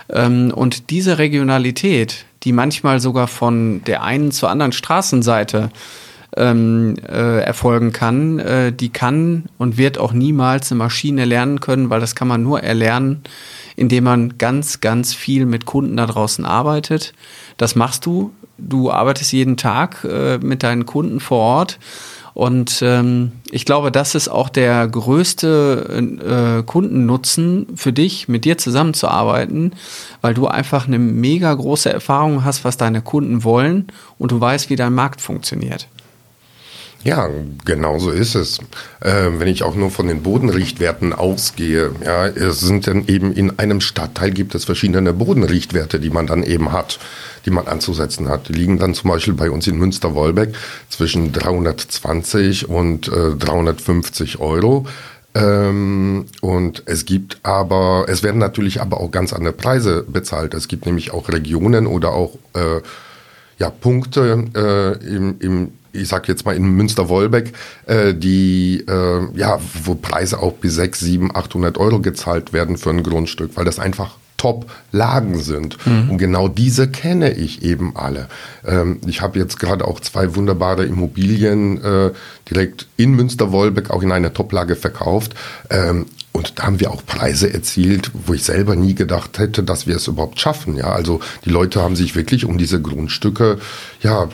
Ähm, 0.09 0.53
und 0.55 0.91
diese 0.91 1.19
Regionalität, 1.19 2.27
die 2.45 2.53
manchmal 2.53 3.01
sogar 3.01 3.27
von 3.27 3.83
der 3.85 4.03
einen 4.03 4.31
zur 4.31 4.51
anderen 4.51 4.73
Straßenseite 4.73 5.71
ähm, 6.37 6.97
äh, 7.07 7.41
erfolgen 7.41 7.93
kann, 7.93 8.39
äh, 8.39 8.73
die 8.73 8.91
kann 8.91 9.45
und 9.59 9.79
wird 9.79 9.99
auch 9.99 10.13
niemals 10.13 10.71
eine 10.71 10.79
Maschine 10.79 11.25
lernen 11.25 11.61
können, 11.61 11.91
weil 11.91 12.01
das 12.01 12.15
kann 12.15 12.29
man 12.29 12.43
nur 12.43 12.63
erlernen, 12.63 13.23
indem 13.77 14.05
man 14.05 14.39
ganz, 14.39 14.81
ganz 14.81 15.15
viel 15.15 15.47
mit 15.47 15.67
Kunden 15.67 15.97
da 15.97 16.07
draußen 16.07 16.45
arbeitet. 16.45 17.13
Das 17.57 17.75
machst 17.75 18.07
du 18.07 18.33
du 18.59 18.91
arbeitest 18.91 19.33
jeden 19.33 19.57
Tag 19.57 20.05
äh, 20.05 20.39
mit 20.39 20.63
deinen 20.63 20.87
Kunden 20.87 21.21
vor 21.21 21.39
Ort. 21.39 21.79
Und 22.35 22.83
ähm, 22.83 23.31
ich 23.53 23.65
glaube, 23.65 23.93
das 23.93 24.17
ist 24.17 24.27
auch 24.27 24.49
der 24.49 24.89
größte 24.89 26.59
äh, 26.59 26.63
Kundennutzen 26.65 27.69
für 27.77 27.93
dich, 27.93 28.27
mit 28.27 28.45
dir 28.45 28.59
zusammenzuarbeiten, 28.59 29.73
weil 30.21 30.35
du 30.35 30.49
einfach 30.49 30.89
eine 30.89 30.99
mega 30.99 31.55
große 31.55 31.93
Erfahrung 31.93 32.45
hast, 32.45 32.65
was 32.65 32.77
deine 32.77 33.03
Kunden 33.03 33.45
wollen 33.45 33.87
und 34.19 34.33
du 34.33 34.41
weißt, 34.41 34.69
wie 34.69 34.77
dein 34.77 34.95
Markt 34.95 35.21
funktioniert. 35.21 35.87
Ja, 37.05 37.29
genau 37.65 37.99
so 37.99 38.11
ist 38.11 38.35
es. 38.35 38.59
Äh, 39.01 39.31
wenn 39.39 39.49
ich 39.49 39.63
auch 39.63 39.75
nur 39.75 39.91
von 39.91 40.09
den 40.09 40.23
Bodenrichtwerten 40.23 41.13
ausgehe, 41.13 41.93
ja, 42.03 42.27
es 42.27 42.61
sind 42.61 42.87
dann 42.87 43.07
eben 43.07 43.33
in 43.33 43.59
einem 43.59 43.83
Stadtteil 43.83 44.31
gibt 44.31 44.55
es 44.55 44.65
verschiedene 44.65 45.13
Bodenrichtwerte, 45.13 46.01
die 46.01 46.11
man 46.11 46.27
dann 46.27 46.43
eben 46.43 46.73
hat 46.73 46.99
die 47.45 47.51
man 47.51 47.67
anzusetzen 47.67 48.29
hat. 48.29 48.49
Die 48.49 48.53
liegen 48.53 48.79
dann 48.79 48.95
zum 48.95 49.11
Beispiel 49.11 49.35
bei 49.35 49.51
uns 49.51 49.67
in 49.67 49.77
Münster-Wolbeck 49.77 50.55
zwischen 50.89 51.33
320 51.33 52.69
und 52.69 53.09
äh, 53.09 53.35
350 53.37 54.41
Euro. 54.41 54.87
Ähm, 55.35 56.27
und 56.41 56.85
es 56.87 57.05
gibt 57.05 57.39
aber, 57.43 58.07
es 58.09 58.23
werden 58.23 58.39
natürlich 58.39 58.81
aber 58.81 59.01
auch 59.01 59.11
ganz 59.11 59.33
andere 59.33 59.53
Preise 59.53 60.05
bezahlt. 60.07 60.55
Es 60.55 60.69
gibt 60.69 60.87
nämlich 60.87 61.13
auch 61.13 61.29
Regionen 61.29 61.87
oder 61.87 62.13
auch 62.13 62.39
äh, 62.55 62.81
ja, 63.59 63.71
Punkte 63.71 64.45
äh, 64.55 65.07
im, 65.07 65.37
im 65.41 65.73
ich 65.95 66.09
sag 66.09 66.29
jetzt 66.29 66.45
mal 66.45 66.57
in 66.57 66.65
Münster-Wolbeck, 66.65 67.53
äh, 67.87 68.15
die, 68.15 68.85
äh, 68.89 69.39
ja, 69.39 69.59
wo 69.85 69.95
Preise 69.95 70.41
auch 70.41 70.55
bis 70.55 70.75
6, 70.75 71.01
7, 71.01 71.35
800 71.35 71.79
Euro 71.79 72.01
gezahlt 72.01 72.53
werden 72.53 72.77
für 72.77 72.91
ein 72.91 73.03
Grundstück, 73.03 73.53
weil 73.55 73.65
das 73.65 73.79
einfach 73.79 74.17
Top-Lagen 74.37 75.39
sind. 75.39 75.79
Mhm. 75.87 76.11
Und 76.11 76.19
genau 76.19 76.49
diese 76.49 76.89
kenne 76.89 77.33
ich 77.33 77.63
eben 77.63 77.97
alle. 77.97 78.29
Ähm, 78.67 79.01
ich 79.07 79.23
habe 79.23 79.39
jetzt 79.39 79.59
gerade 79.59 79.87
auch 79.87 80.01
zwei 80.01 80.37
wunderbare 80.37 80.85
Immobilien 80.85 81.83
äh, 81.83 82.11
direkt 82.51 82.87
in 82.99 83.13
Münster-Wolbeck 83.13 83.91
auch 83.91 84.03
in 84.03 84.13
einer 84.13 84.35
Top-Lage 84.35 84.77
verkauft. 84.77 85.35
Ähm, 85.71 86.07
und 86.33 86.59
da 86.59 86.65
haben 86.65 86.81
wir 86.81 86.91
auch 86.91 87.07
Preise 87.07 87.55
erzielt, 87.55 88.11
wo 88.13 88.35
ich 88.35 88.43
selber 88.43 88.77
nie 88.77 88.95
gedacht 88.95 89.39
hätte, 89.39 89.63
dass 89.63 89.87
wir 89.87 89.97
es 89.97 90.09
überhaupt 90.09 90.41
schaffen. 90.41 90.77
Ja, 90.77 90.93
also 90.93 91.21
die 91.45 91.51
Leute 91.51 91.81
haben 91.81 91.97
sich 91.97 92.17
wirklich 92.17 92.45
um 92.45 92.59
diese 92.59 92.83
Grundstücke, 92.83 93.59
ja, 94.03 94.29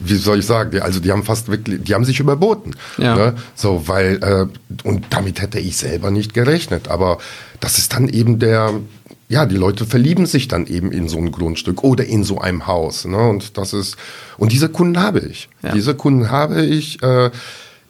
wie 0.00 0.14
soll 0.16 0.38
ich 0.38 0.46
sagen, 0.46 0.80
also 0.80 1.00
die 1.00 1.12
haben 1.12 1.24
fast 1.24 1.48
wirklich, 1.48 1.82
die 1.82 1.94
haben 1.94 2.04
sich 2.04 2.20
überboten. 2.20 2.74
Ja. 2.98 3.16
Ne? 3.16 3.34
So, 3.54 3.86
weil, 3.86 4.22
äh, 4.22 4.46
und 4.86 5.06
damit 5.10 5.40
hätte 5.40 5.58
ich 5.58 5.76
selber 5.76 6.10
nicht 6.10 6.34
gerechnet. 6.34 6.88
Aber 6.88 7.18
das 7.60 7.78
ist 7.78 7.94
dann 7.94 8.08
eben 8.08 8.38
der, 8.38 8.72
ja, 9.28 9.46
die 9.46 9.56
Leute 9.56 9.86
verlieben 9.86 10.26
sich 10.26 10.48
dann 10.48 10.66
eben 10.66 10.92
in 10.92 11.08
so 11.08 11.18
ein 11.18 11.32
Grundstück 11.32 11.82
oder 11.82 12.04
in 12.04 12.24
so 12.24 12.40
einem 12.40 12.66
Haus. 12.66 13.04
Ne? 13.04 13.18
Und 13.18 13.56
das 13.58 13.72
ist, 13.72 13.96
und 14.38 14.52
diese 14.52 14.68
Kunden 14.68 15.00
habe 15.00 15.20
ich. 15.20 15.48
Ja. 15.62 15.72
Diese 15.72 15.94
Kunden 15.94 16.30
habe 16.30 16.64
ich. 16.64 17.02
Äh, 17.02 17.30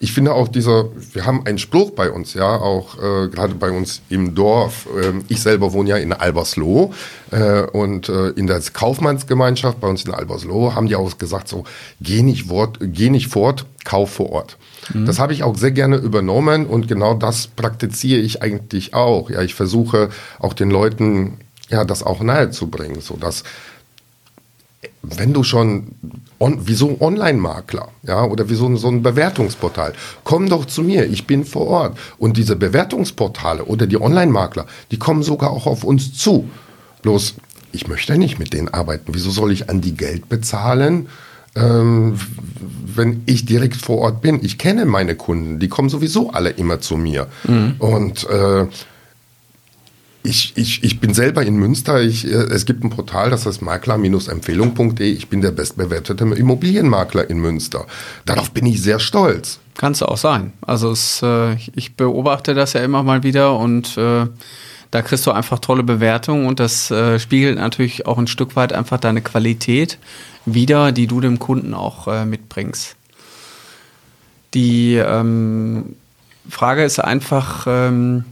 ich 0.00 0.12
finde 0.12 0.34
auch 0.34 0.48
dieser, 0.48 0.86
wir 1.12 1.24
haben 1.24 1.46
einen 1.46 1.58
Spruch 1.58 1.92
bei 1.92 2.10
uns, 2.10 2.34
ja, 2.34 2.56
auch 2.56 2.96
äh, 2.98 3.28
gerade 3.28 3.54
bei 3.54 3.70
uns 3.70 4.02
im 4.08 4.34
Dorf. 4.34 4.86
Äh, 5.00 5.12
ich 5.28 5.40
selber 5.40 5.72
wohne 5.72 5.90
ja 5.90 5.96
in 5.96 6.12
Albersloh 6.12 6.92
äh, 7.30 7.62
und 7.62 8.08
äh, 8.08 8.28
in 8.30 8.46
der 8.46 8.60
Kaufmannsgemeinschaft 8.60 9.80
bei 9.80 9.88
uns 9.88 10.04
in 10.04 10.12
Albersloh 10.12 10.74
haben 10.74 10.88
die 10.88 10.96
auch 10.96 11.16
gesagt 11.18 11.48
so, 11.48 11.64
geh 12.00 12.22
nicht, 12.22 12.48
Wort, 12.48 12.78
geh 12.80 13.08
nicht 13.08 13.28
fort, 13.28 13.66
kauf 13.84 14.10
vor 14.10 14.30
Ort. 14.30 14.58
Mhm. 14.92 15.06
Das 15.06 15.18
habe 15.18 15.32
ich 15.32 15.42
auch 15.42 15.56
sehr 15.56 15.70
gerne 15.70 15.96
übernommen 15.96 16.66
und 16.66 16.88
genau 16.88 17.14
das 17.14 17.46
praktiziere 17.46 18.20
ich 18.20 18.42
eigentlich 18.42 18.94
auch. 18.94 19.30
Ja, 19.30 19.42
ich 19.42 19.54
versuche 19.54 20.10
auch 20.38 20.52
den 20.52 20.70
Leuten 20.70 21.38
ja 21.70 21.84
das 21.84 22.02
auch 22.02 22.20
nahe 22.20 22.50
zu 22.50 22.68
bringen, 22.68 23.00
so 23.00 23.16
dass 23.16 23.44
wenn 25.02 25.32
du 25.32 25.42
schon 25.42 25.88
on, 26.38 26.66
wie 26.66 26.74
so 26.74 26.88
ein 26.88 27.00
Online-Makler, 27.00 27.88
ja, 28.02 28.24
oder 28.24 28.48
wie 28.48 28.54
so 28.54 28.66
ein, 28.66 28.76
so 28.76 28.88
ein 28.88 29.02
Bewertungsportal, 29.02 29.94
komm 30.24 30.48
doch 30.48 30.64
zu 30.64 30.82
mir, 30.82 31.06
ich 31.06 31.26
bin 31.26 31.44
vor 31.44 31.66
Ort. 31.66 31.98
Und 32.18 32.36
diese 32.36 32.56
Bewertungsportale 32.56 33.64
oder 33.64 33.86
die 33.86 34.00
Online-Makler, 34.00 34.66
die 34.90 34.98
kommen 34.98 35.22
sogar 35.22 35.50
auch 35.50 35.66
auf 35.66 35.84
uns 35.84 36.14
zu. 36.14 36.48
Bloß, 37.02 37.34
ich 37.72 37.88
möchte 37.88 38.16
nicht 38.16 38.38
mit 38.38 38.52
denen 38.52 38.68
arbeiten. 38.68 39.12
Wieso 39.14 39.30
soll 39.30 39.52
ich 39.52 39.68
an 39.68 39.80
die 39.80 39.96
Geld 39.96 40.28
bezahlen, 40.28 41.08
ähm, 41.56 42.18
wenn 42.94 43.22
ich 43.26 43.44
direkt 43.44 43.76
vor 43.76 43.98
Ort 43.98 44.22
bin? 44.22 44.40
Ich 44.42 44.58
kenne 44.58 44.86
meine 44.86 45.14
Kunden, 45.16 45.58
die 45.58 45.68
kommen 45.68 45.88
sowieso 45.88 46.30
alle 46.30 46.50
immer 46.50 46.80
zu 46.80 46.96
mir. 46.96 47.26
Mhm. 47.46 47.74
Und 47.78 48.28
äh, 48.28 48.66
ich, 50.24 50.54
ich, 50.56 50.82
ich 50.82 51.00
bin 51.00 51.12
selber 51.12 51.44
in 51.44 51.56
Münster. 51.56 52.00
Ich, 52.00 52.26
äh, 52.26 52.30
es 52.30 52.64
gibt 52.64 52.82
ein 52.82 52.88
Portal, 52.88 53.28
das 53.28 53.44
heißt 53.44 53.60
makler-empfehlung.de. 53.60 55.12
Ich 55.12 55.28
bin 55.28 55.42
der 55.42 55.50
bestbewertete 55.50 56.24
Immobilienmakler 56.24 57.28
in 57.28 57.38
Münster. 57.38 57.86
Darauf 58.24 58.50
bin 58.50 58.64
ich 58.64 58.82
sehr 58.82 58.98
stolz. 58.98 59.60
Kannst 59.76 60.00
du 60.00 60.06
auch 60.06 60.16
sein. 60.16 60.54
Also 60.62 60.90
es, 60.90 61.20
äh, 61.22 61.56
ich 61.74 61.94
beobachte 61.94 62.54
das 62.54 62.72
ja 62.72 62.82
immer 62.82 63.02
mal 63.02 63.22
wieder 63.22 63.58
und 63.58 63.98
äh, 63.98 64.26
da 64.90 65.02
kriegst 65.02 65.26
du 65.26 65.32
einfach 65.32 65.58
tolle 65.58 65.82
Bewertungen 65.82 66.46
und 66.46 66.60
das 66.60 66.94
spiegelt 67.18 67.58
natürlich 67.58 68.06
auch 68.06 68.16
ein 68.16 68.28
Stück 68.28 68.54
weit 68.54 68.72
einfach 68.72 69.00
deine 69.00 69.22
Qualität 69.22 69.98
wider, 70.46 70.92
die 70.92 71.08
du 71.08 71.20
dem 71.20 71.40
Kunden 71.40 71.74
auch 71.74 72.24
mitbringst. 72.24 72.94
Die 74.54 74.94
ähm, 74.94 75.96
Frage 76.48 76.84
ist 76.84 77.00
einfach, 77.00 77.66
ähm, 77.66 78.24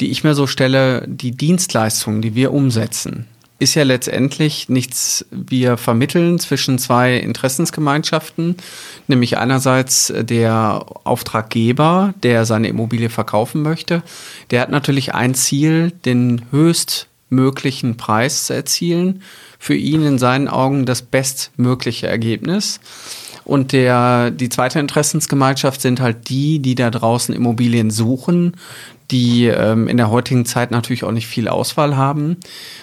die 0.00 0.10
ich 0.10 0.24
mir 0.24 0.34
so 0.34 0.46
stelle, 0.46 1.04
die 1.06 1.32
Dienstleistungen, 1.32 2.22
die 2.22 2.34
wir 2.34 2.52
umsetzen, 2.52 3.26
ist 3.60 3.74
ja 3.74 3.82
letztendlich 3.82 4.70
nichts, 4.70 5.26
wir 5.30 5.76
vermitteln 5.76 6.38
zwischen 6.38 6.78
zwei 6.78 7.18
Interessensgemeinschaften, 7.18 8.56
nämlich 9.06 9.36
einerseits 9.36 10.12
der 10.16 10.86
Auftraggeber, 11.04 12.14
der 12.22 12.46
seine 12.46 12.68
Immobilie 12.68 13.10
verkaufen 13.10 13.60
möchte, 13.60 14.02
der 14.50 14.62
hat 14.62 14.70
natürlich 14.70 15.14
ein 15.14 15.34
Ziel, 15.34 15.92
den 16.06 16.46
höchstmöglichen 16.50 17.98
Preis 17.98 18.46
zu 18.46 18.54
erzielen, 18.54 19.22
für 19.58 19.74
ihn 19.74 20.06
in 20.06 20.18
seinen 20.18 20.48
Augen 20.48 20.86
das 20.86 21.02
bestmögliche 21.02 22.06
Ergebnis. 22.06 22.80
Und 23.44 23.72
der, 23.72 24.30
die 24.30 24.48
zweite 24.48 24.78
Interessensgemeinschaft 24.78 25.82
sind 25.82 26.00
halt 26.00 26.30
die, 26.30 26.60
die 26.60 26.76
da 26.76 26.90
draußen 26.90 27.34
Immobilien 27.34 27.90
suchen, 27.90 28.54
die 29.10 29.46
ähm, 29.46 29.88
in 29.88 29.96
der 29.96 30.10
heutigen 30.10 30.44
Zeit 30.44 30.70
natürlich 30.70 31.04
auch 31.04 31.12
nicht 31.12 31.26
viel 31.26 31.48
Auswahl 31.48 31.96
haben. 31.96 32.36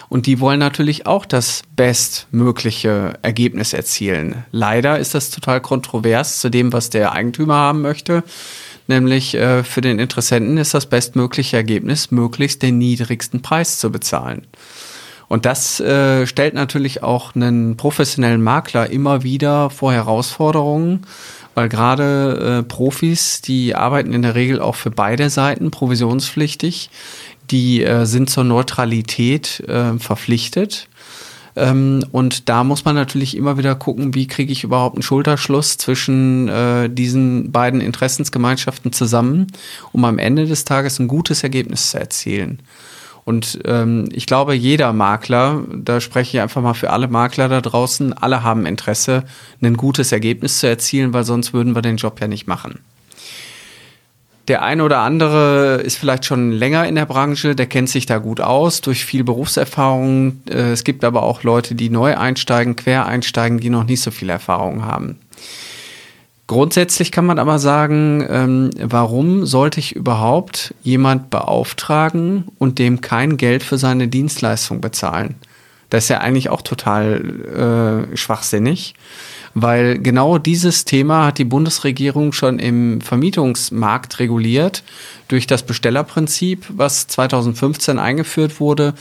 Und 0.08 0.26
die 0.26 0.40
wollen 0.40 0.60
natürlich 0.60 1.06
auch 1.06 1.26
das 1.26 1.62
bestmögliche 1.76 3.14
Ergebnis 3.22 3.72
erzielen. 3.72 4.44
Leider 4.50 4.98
ist 4.98 5.14
das 5.14 5.30
total 5.30 5.60
kontrovers 5.60 6.40
zu 6.40 6.50
dem, 6.50 6.72
was 6.72 6.90
der 6.90 7.12
Eigentümer 7.12 7.56
haben 7.56 7.82
möchte. 7.82 8.22
Nämlich 8.86 9.34
äh, 9.34 9.64
für 9.64 9.82
den 9.82 9.98
Interessenten 9.98 10.56
ist 10.56 10.74
das 10.74 10.86
bestmögliche 10.86 11.56
Ergebnis, 11.56 12.10
möglichst 12.10 12.62
den 12.62 12.78
niedrigsten 12.78 13.42
Preis 13.42 13.78
zu 13.78 13.92
bezahlen. 13.92 14.46
Und 15.28 15.44
das 15.44 15.78
äh, 15.78 16.26
stellt 16.26 16.54
natürlich 16.54 17.02
auch 17.02 17.34
einen 17.34 17.76
professionellen 17.76 18.42
Makler 18.42 18.88
immer 18.90 19.22
wieder 19.22 19.68
vor 19.68 19.92
Herausforderungen, 19.92 21.02
weil 21.58 21.68
gerade 21.68 22.60
äh, 22.60 22.62
Profis, 22.62 23.40
die 23.40 23.74
arbeiten 23.74 24.12
in 24.12 24.22
der 24.22 24.36
Regel 24.36 24.60
auch 24.60 24.76
für 24.76 24.92
beide 24.92 25.28
Seiten 25.28 25.72
provisionspflichtig, 25.72 26.88
die 27.50 27.82
äh, 27.82 28.06
sind 28.06 28.30
zur 28.30 28.44
Neutralität 28.44 29.58
äh, 29.66 29.98
verpflichtet. 29.98 30.88
Ähm, 31.56 32.04
und 32.12 32.48
da 32.48 32.62
muss 32.62 32.84
man 32.84 32.94
natürlich 32.94 33.36
immer 33.36 33.58
wieder 33.58 33.74
gucken, 33.74 34.14
wie 34.14 34.28
kriege 34.28 34.52
ich 34.52 34.62
überhaupt 34.62 34.94
einen 34.94 35.02
Schulterschluss 35.02 35.78
zwischen 35.78 36.46
äh, 36.46 36.88
diesen 36.88 37.50
beiden 37.50 37.80
Interessensgemeinschaften 37.80 38.92
zusammen, 38.92 39.48
um 39.90 40.04
am 40.04 40.20
Ende 40.20 40.46
des 40.46 40.64
Tages 40.64 41.00
ein 41.00 41.08
gutes 41.08 41.42
Ergebnis 41.42 41.90
zu 41.90 41.98
erzielen. 41.98 42.60
Und 43.28 43.58
ähm, 43.66 44.08
ich 44.10 44.24
glaube, 44.24 44.54
jeder 44.54 44.94
Makler, 44.94 45.62
da 45.70 46.00
spreche 46.00 46.38
ich 46.38 46.42
einfach 46.42 46.62
mal 46.62 46.72
für 46.72 46.88
alle 46.88 47.08
Makler 47.08 47.50
da 47.50 47.60
draußen, 47.60 48.14
alle 48.14 48.42
haben 48.42 48.64
Interesse, 48.64 49.24
ein 49.60 49.76
gutes 49.76 50.12
Ergebnis 50.12 50.60
zu 50.60 50.66
erzielen, 50.66 51.12
weil 51.12 51.24
sonst 51.24 51.52
würden 51.52 51.74
wir 51.74 51.82
den 51.82 51.98
Job 51.98 52.22
ja 52.22 52.26
nicht 52.26 52.46
machen. 52.46 52.78
Der 54.48 54.62
eine 54.62 54.82
oder 54.82 55.00
andere 55.00 55.82
ist 55.84 55.98
vielleicht 55.98 56.24
schon 56.24 56.52
länger 56.52 56.88
in 56.88 56.94
der 56.94 57.04
Branche, 57.04 57.54
der 57.54 57.66
kennt 57.66 57.90
sich 57.90 58.06
da 58.06 58.16
gut 58.16 58.40
aus 58.40 58.80
durch 58.80 59.04
viel 59.04 59.24
Berufserfahrung. 59.24 60.40
Äh, 60.48 60.72
es 60.72 60.82
gibt 60.82 61.04
aber 61.04 61.22
auch 61.22 61.42
Leute, 61.42 61.74
die 61.74 61.90
neu 61.90 62.16
einsteigen, 62.16 62.76
quer 62.76 63.04
einsteigen, 63.04 63.60
die 63.60 63.68
noch 63.68 63.84
nicht 63.84 64.00
so 64.00 64.10
viel 64.10 64.30
Erfahrung 64.30 64.86
haben. 64.86 65.18
Grundsätzlich 66.48 67.12
kann 67.12 67.26
man 67.26 67.38
aber 67.38 67.58
sagen, 67.58 68.26
ähm, 68.26 68.70
warum 68.80 69.44
sollte 69.44 69.80
ich 69.80 69.94
überhaupt 69.94 70.74
jemand 70.82 71.28
beauftragen 71.28 72.44
und 72.58 72.78
dem 72.78 73.02
kein 73.02 73.36
Geld 73.36 73.62
für 73.62 73.76
seine 73.76 74.08
Dienstleistung 74.08 74.80
bezahlen? 74.80 75.34
Das 75.90 76.04
ist 76.04 76.08
ja 76.08 76.20
eigentlich 76.20 76.48
auch 76.48 76.62
total 76.62 78.08
äh, 78.12 78.16
schwachsinnig, 78.16 78.94
weil 79.52 79.98
genau 79.98 80.38
dieses 80.38 80.86
Thema 80.86 81.26
hat 81.26 81.36
die 81.36 81.44
Bundesregierung 81.44 82.32
schon 82.32 82.58
im 82.58 83.02
Vermietungsmarkt 83.02 84.18
reguliert. 84.18 84.84
Durch 85.28 85.46
das 85.46 85.64
Bestellerprinzip, 85.64 86.64
was 86.70 87.08
2015 87.08 87.98
eingeführt 87.98 88.58
wurde, 88.58 88.94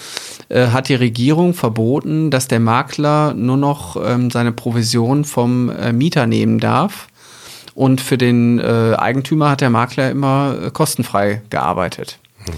äh, 0.49 0.67
hat 0.67 0.89
die 0.89 0.95
Regierung 0.95 1.53
verboten, 1.53 2.29
dass 2.29 2.49
der 2.49 2.59
Makler 2.59 3.33
nur 3.33 3.57
noch 3.57 3.95
ähm, 4.05 4.31
seine 4.31 4.51
Provision 4.51 5.23
vom 5.23 5.69
äh, 5.69 5.93
Mieter 5.93 6.27
nehmen 6.27 6.59
darf 6.59 7.07
und 7.77 8.01
für 8.01 8.17
den 8.17 8.57
äh, 8.57 8.95
Eigentümer 8.97 9.51
hat 9.51 9.61
der 9.61 9.69
Makler 9.69 10.09
immer 10.09 10.57
äh, 10.59 10.71
kostenfrei 10.71 11.43
gearbeitet. 11.51 12.17
Mhm. 12.47 12.53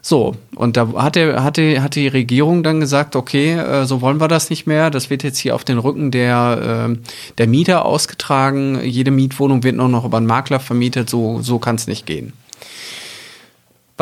So, 0.00 0.34
und 0.54 0.78
da 0.78 0.94
hat, 0.94 1.14
der, 1.14 1.44
hat, 1.44 1.58
die, 1.58 1.80
hat 1.82 1.94
die 1.94 2.08
Regierung 2.08 2.62
dann 2.62 2.80
gesagt, 2.80 3.14
okay, 3.14 3.52
äh, 3.52 3.84
so 3.84 4.00
wollen 4.00 4.18
wir 4.18 4.28
das 4.28 4.48
nicht 4.48 4.66
mehr. 4.66 4.88
Das 4.88 5.10
wird 5.10 5.24
jetzt 5.24 5.36
hier 5.36 5.54
auf 5.54 5.64
den 5.64 5.76
Rücken 5.76 6.10
der, 6.10 6.88
äh, 6.90 6.98
der 7.36 7.46
Mieter 7.48 7.84
ausgetragen. 7.84 8.80
Jede 8.82 9.10
Mietwohnung 9.10 9.62
wird 9.62 9.76
nur 9.76 9.90
noch 9.90 10.06
über 10.06 10.16
einen 10.16 10.26
Makler 10.26 10.58
vermietet. 10.58 11.10
So, 11.10 11.42
so 11.42 11.58
kann 11.58 11.74
es 11.74 11.86
nicht 11.86 12.06
gehen. 12.06 12.32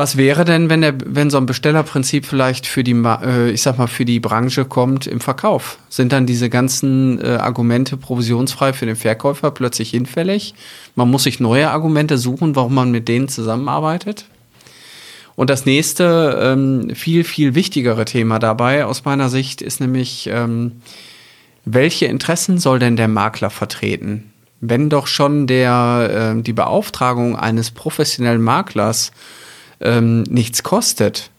Was 0.00 0.16
wäre 0.16 0.46
denn, 0.46 0.70
wenn, 0.70 0.80
der, 0.80 0.94
wenn 1.04 1.28
so 1.28 1.36
ein 1.36 1.44
Bestellerprinzip 1.44 2.24
vielleicht 2.24 2.66
für 2.66 2.82
die, 2.82 2.92
äh, 2.92 3.50
ich 3.50 3.60
sag 3.60 3.76
mal, 3.76 3.86
für 3.86 4.06
die 4.06 4.18
Branche 4.18 4.64
kommt 4.64 5.06
im 5.06 5.20
Verkauf? 5.20 5.76
Sind 5.90 6.12
dann 6.12 6.24
diese 6.24 6.48
ganzen 6.48 7.22
äh, 7.22 7.36
Argumente 7.36 7.98
provisionsfrei 7.98 8.72
für 8.72 8.86
den 8.86 8.96
Verkäufer 8.96 9.50
plötzlich 9.50 9.90
hinfällig? 9.90 10.54
Man 10.94 11.10
muss 11.10 11.24
sich 11.24 11.38
neue 11.38 11.70
Argumente 11.70 12.16
suchen, 12.16 12.56
warum 12.56 12.76
man 12.76 12.90
mit 12.90 13.08
denen 13.08 13.28
zusammenarbeitet? 13.28 14.24
Und 15.36 15.50
das 15.50 15.66
nächste, 15.66 16.40
ähm, 16.42 16.94
viel, 16.94 17.22
viel 17.22 17.54
wichtigere 17.54 18.06
Thema 18.06 18.38
dabei 18.38 18.86
aus 18.86 19.04
meiner 19.04 19.28
Sicht 19.28 19.60
ist 19.60 19.82
nämlich, 19.82 20.30
ähm, 20.32 20.80
welche 21.66 22.06
Interessen 22.06 22.56
soll 22.56 22.78
denn 22.78 22.96
der 22.96 23.08
Makler 23.08 23.50
vertreten? 23.50 24.32
Wenn 24.62 24.88
doch 24.88 25.06
schon 25.06 25.46
der, 25.46 26.34
äh, 26.38 26.42
die 26.42 26.54
Beauftragung 26.54 27.36
eines 27.36 27.70
professionellen 27.70 28.40
Maklers 28.40 29.12
ähm, 29.80 30.22
nichts 30.24 30.62
kostet, 30.62 31.30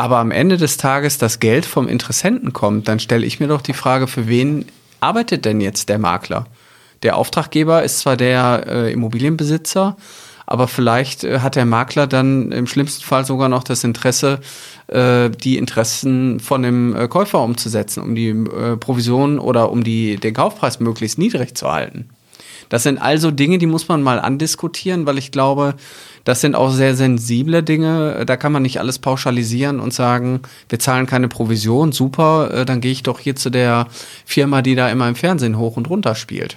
aber 0.00 0.16
am 0.16 0.30
Ende 0.30 0.56
des 0.56 0.78
Tages 0.78 1.18
das 1.18 1.40
Geld 1.40 1.66
vom 1.66 1.86
Interessenten 1.86 2.54
kommt, 2.54 2.88
dann 2.88 3.00
stelle 3.00 3.26
ich 3.26 3.38
mir 3.38 3.48
doch 3.48 3.60
die 3.60 3.74
Frage, 3.74 4.06
für 4.06 4.28
wen 4.28 4.64
arbeitet 5.00 5.44
denn 5.44 5.60
jetzt 5.60 5.90
der 5.90 5.98
Makler? 5.98 6.46
Der 7.02 7.18
Auftraggeber 7.18 7.82
ist 7.82 7.98
zwar 7.98 8.16
der 8.16 8.64
äh, 8.66 8.92
Immobilienbesitzer, 8.94 9.98
aber 10.46 10.68
vielleicht 10.68 11.24
äh, 11.24 11.40
hat 11.40 11.54
der 11.54 11.66
Makler 11.66 12.06
dann 12.06 12.50
im 12.50 12.66
schlimmsten 12.66 13.04
Fall 13.04 13.26
sogar 13.26 13.50
noch 13.50 13.62
das 13.62 13.84
Interesse, 13.84 14.40
äh, 14.86 15.28
die 15.28 15.58
Interessen 15.58 16.40
von 16.40 16.62
dem 16.62 16.96
äh, 16.96 17.06
Käufer 17.06 17.42
umzusetzen, 17.42 18.02
um 18.02 18.14
die 18.14 18.30
äh, 18.30 18.78
Provision 18.78 19.38
oder 19.38 19.70
um 19.70 19.84
die, 19.84 20.16
den 20.16 20.32
Kaufpreis 20.32 20.80
möglichst 20.80 21.18
niedrig 21.18 21.56
zu 21.56 21.70
halten. 21.70 22.08
Das 22.70 22.84
sind 22.84 23.02
also 23.02 23.30
Dinge, 23.30 23.58
die 23.58 23.66
muss 23.66 23.88
man 23.88 24.02
mal 24.02 24.18
andiskutieren, 24.18 25.04
weil 25.04 25.18
ich 25.18 25.32
glaube, 25.32 25.74
das 26.24 26.40
sind 26.40 26.54
auch 26.54 26.70
sehr 26.70 26.94
sensible 26.94 27.62
Dinge. 27.62 28.24
Da 28.24 28.36
kann 28.36 28.52
man 28.52 28.62
nicht 28.62 28.78
alles 28.78 28.98
pauschalisieren 28.98 29.80
und 29.80 29.92
sagen, 29.92 30.40
wir 30.68 30.78
zahlen 30.78 31.06
keine 31.06 31.28
Provision, 31.28 31.92
super, 31.92 32.50
äh, 32.54 32.64
dann 32.64 32.80
gehe 32.80 32.92
ich 32.92 33.02
doch 33.02 33.18
hier 33.18 33.36
zu 33.36 33.50
der 33.50 33.88
Firma, 34.24 34.62
die 34.62 34.76
da 34.76 34.88
immer 34.88 35.08
im 35.08 35.16
Fernsehen 35.16 35.58
hoch 35.58 35.76
und 35.76 35.90
runter 35.90 36.14
spielt. 36.14 36.56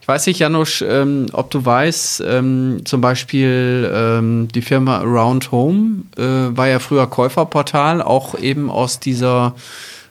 Ich 0.00 0.08
weiß 0.08 0.26
nicht, 0.26 0.38
Janusz, 0.38 0.80
ähm, 0.80 1.26
ob 1.34 1.50
du 1.50 1.66
weißt, 1.66 2.22
ähm, 2.26 2.80
zum 2.86 3.02
Beispiel 3.02 3.90
ähm, 3.92 4.48
die 4.54 4.62
Firma 4.62 5.00
Around 5.00 5.52
Home 5.52 6.04
äh, 6.16 6.56
war 6.56 6.66
ja 6.66 6.78
früher 6.78 7.06
Käuferportal, 7.06 8.00
auch 8.00 8.34
eben 8.38 8.70
aus 8.70 9.00
dieser 9.00 9.54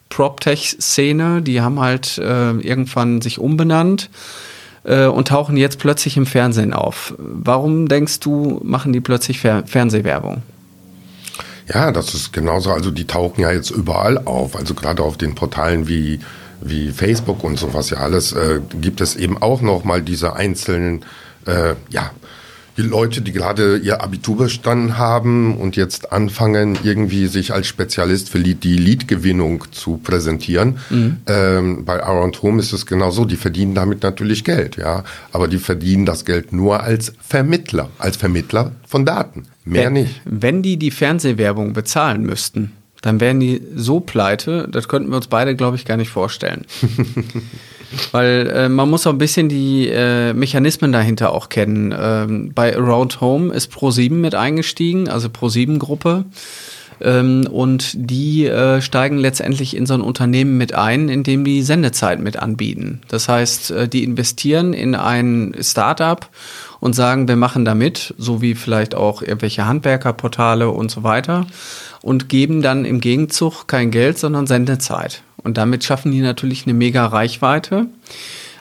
PropTech-Szene. 0.10 1.42
Die 1.42 1.62
haben 1.62 1.80
halt 1.80 2.18
äh, 2.18 2.52
irgendwann 2.52 3.22
sich 3.22 3.40
umbenannt 3.40 4.10
äh, 4.84 5.06
und 5.06 5.28
tauchen 5.28 5.58
jetzt 5.58 5.80
plötzlich 5.80 6.18
im 6.18 6.26
Fernsehen 6.26 6.74
auf. 6.74 7.14
Warum 7.18 7.88
denkst 7.88 8.20
du, 8.20 8.60
machen 8.64 8.94
die 8.94 9.02
plötzlich 9.02 9.40
Fer 9.40 9.64
Fernsehwerbung? 9.66 10.42
Ja, 11.74 11.92
das 11.92 12.14
ist 12.14 12.32
genauso. 12.32 12.72
Also 12.72 12.92
die 12.92 13.06
tauchen 13.06 13.42
ja 13.42 13.52
jetzt 13.52 13.72
überall 13.72 14.20
auf. 14.20 14.56
Also 14.56 14.74
gerade 14.74 15.04
auf 15.04 15.18
den 15.18 15.36
Portalen 15.36 15.88
wie 15.88 16.20
wie 16.60 16.90
Facebook 16.92 17.44
und 17.44 17.58
sowas 17.60 17.92
ja 17.92 17.98
alles 17.98 18.34
äh, 18.34 18.62
gibt 18.82 19.00
es 19.02 19.16
eben 19.16 19.40
auch 19.40 19.62
noch 19.62 19.84
mal 19.84 20.02
diese 20.02 20.36
einzelnen 20.36 21.06
äh, 21.46 21.76
ja 21.90 22.12
die 22.78 22.84
Leute, 22.84 23.22
die 23.22 23.32
gerade 23.32 23.78
ihr 23.78 24.02
Abitur 24.02 24.38
bestanden 24.38 24.98
haben 24.98 25.58
und 25.58 25.76
jetzt 25.76 26.12
anfangen, 26.12 26.78
irgendwie 26.84 27.28
sich 27.28 27.54
als 27.54 27.68
Spezialist 27.68 28.30
für 28.30 28.40
die 28.40 28.78
Lead-Gewinnung 28.78 29.66
zu 29.72 29.98
präsentieren. 29.98 30.78
Mhm. 30.90 31.18
Ähm, 31.26 31.86
bei 31.86 32.04
Around 32.04 32.42
Home 32.44 32.60
ist 32.60 32.74
es 32.74 32.86
genauso. 32.86 33.26
Die 33.26 33.36
verdienen 33.36 33.74
damit 33.74 34.04
natürlich 34.04 34.44
Geld, 34.44 34.78
ja. 34.78 35.04
Aber 35.32 35.48
die 35.48 35.58
verdienen 35.58 36.06
das 36.06 36.24
Geld 36.24 36.54
nur 36.54 36.84
als 36.84 37.14
Vermittler, 37.20 37.90
als 37.98 38.18
Vermittler 38.18 38.74
von 38.88 39.06
Daten. 39.06 39.46
Mehr 39.66 39.86
wenn, 39.86 39.94
nicht. 39.94 40.22
Wenn 40.26 40.62
die 40.62 40.78
die 40.78 40.92
Fernsehwerbung 40.92 41.74
bezahlen 41.74 42.24
müssten, 42.24 42.74
dann 43.08 43.20
wären 43.20 43.40
die 43.40 43.62
so 43.76 44.00
pleite, 44.00 44.68
das 44.70 44.88
könnten 44.88 45.10
wir 45.10 45.18
uns 45.18 45.28
beide, 45.28 45.56
glaube 45.56 45.76
ich, 45.78 45.86
gar 45.86 45.98
nicht 45.98 46.10
vorstellen. 46.10 46.66
Weil 48.12 48.48
äh, 48.54 48.70
man 48.70 48.90
muss 48.90 49.08
auch 49.08 49.12
ein 49.12 49.18
bisschen 49.18 49.48
die 49.48 49.88
äh, 49.88 50.34
Mechanismen 50.34 50.92
dahinter 50.92 51.32
auch 51.32 51.50
kennen. 51.50 51.96
Ähm, 51.98 52.52
bei 52.54 52.76
Around 52.76 53.22
Home 53.22 53.54
ist 53.54 53.72
Pro7 53.72 54.12
mit 54.12 54.36
eingestiegen, 54.36 55.08
also 55.08 55.30
Pro7-Gruppe. 55.30 56.26
Ähm, 57.00 57.48
und 57.50 57.92
die 57.96 58.46
äh, 58.46 58.82
steigen 58.82 59.18
letztendlich 59.18 59.76
in 59.76 59.86
so 59.86 59.94
ein 59.94 60.02
Unternehmen 60.02 60.58
mit 60.58 60.74
ein, 60.74 61.10
indem 61.10 61.46
die 61.46 61.62
Sendezeit 61.62 62.20
mit 62.20 62.38
anbieten. 62.38 63.02
Das 63.08 63.30
heißt, 63.30 63.72
äh, 63.72 63.88
die 63.88 64.04
investieren 64.04 64.74
in 64.74 64.96
ein 64.96 65.56
Startup 65.62 66.28
und 66.80 66.94
sagen, 66.94 67.28
wir 67.28 67.36
machen 67.36 67.66
da 67.66 67.76
mit, 67.76 68.14
so 68.18 68.42
wie 68.42 68.56
vielleicht 68.56 68.96
auch 68.96 69.22
irgendwelche 69.22 69.66
Handwerkerportale 69.66 70.70
und 70.70 70.92
so 70.92 71.04
weiter 71.04 71.48
und 72.02 72.30
geben 72.30 72.62
dann 72.62 72.86
im 72.86 73.00
Gegenzug 73.00 73.68
kein 73.68 73.92
Geld, 73.92 74.18
sondern 74.18 74.48
Sendezeit. 74.48 75.24
Und 75.44 75.58
damit 75.58 75.84
schaffen 75.84 76.12
die 76.12 76.22
natürlich 76.22 76.64
eine 76.66 76.74
mega 76.74 77.06
Reichweite. 77.06 77.88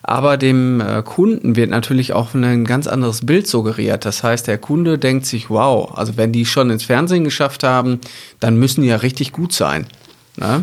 Aber 0.08 0.36
dem 0.36 0.80
äh, 0.80 1.02
Kunden 1.02 1.56
wird 1.56 1.70
natürlich 1.70 2.12
auch 2.12 2.32
ein 2.32 2.64
ganz 2.64 2.86
anderes 2.86 3.26
Bild 3.26 3.48
suggeriert. 3.48 4.04
Das 4.04 4.22
heißt, 4.22 4.46
der 4.46 4.56
Kunde 4.56 4.98
denkt 4.98 5.26
sich, 5.26 5.50
wow, 5.50 5.98
also 5.98 6.16
wenn 6.16 6.30
die 6.30 6.46
schon 6.46 6.70
ins 6.70 6.84
Fernsehen 6.84 7.24
geschafft 7.24 7.64
haben, 7.64 8.00
dann 8.38 8.56
müssen 8.56 8.82
die 8.82 8.88
ja 8.88 8.96
richtig 8.96 9.32
gut 9.32 9.52
sein. 9.52 9.86
Ne? 10.36 10.62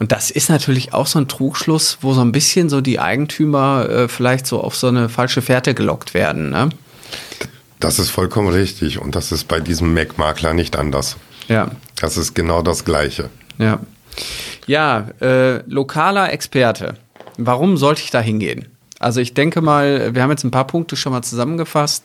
Und 0.00 0.12
das 0.12 0.30
ist 0.30 0.48
natürlich 0.48 0.94
auch 0.94 1.06
so 1.06 1.18
ein 1.18 1.28
Trugschluss, 1.28 1.98
wo 2.00 2.14
so 2.14 2.22
ein 2.22 2.32
bisschen 2.32 2.70
so 2.70 2.80
die 2.80 2.98
Eigentümer 2.98 3.86
äh, 3.88 4.08
vielleicht 4.08 4.46
so 4.46 4.60
auf 4.62 4.74
so 4.74 4.88
eine 4.88 5.10
falsche 5.10 5.42
Fährte 5.42 5.74
gelockt 5.74 6.14
werden. 6.14 6.48
Ne? 6.48 6.70
Das 7.80 7.98
ist 7.98 8.08
vollkommen 8.08 8.48
richtig 8.48 8.98
und 8.98 9.14
das 9.14 9.30
ist 9.30 9.46
bei 9.46 9.60
diesem 9.60 9.92
Mac-Makler 9.92 10.54
nicht 10.54 10.76
anders. 10.76 11.16
Ja. 11.48 11.70
Das 12.00 12.16
ist 12.16 12.34
genau 12.34 12.62
das 12.62 12.86
Gleiche. 12.86 13.28
Ja. 13.58 13.80
Ja, 14.66 15.08
äh, 15.20 15.58
lokaler 15.70 16.32
Experte. 16.32 16.96
Warum 17.36 17.76
sollte 17.76 18.02
ich 18.02 18.10
da 18.10 18.20
hingehen? 18.20 18.68
Also 18.98 19.20
ich 19.20 19.34
denke 19.34 19.60
mal, 19.60 20.14
wir 20.14 20.22
haben 20.22 20.30
jetzt 20.30 20.44
ein 20.44 20.50
paar 20.50 20.66
Punkte 20.66 20.96
schon 20.96 21.12
mal 21.12 21.22
zusammengefasst. 21.22 22.04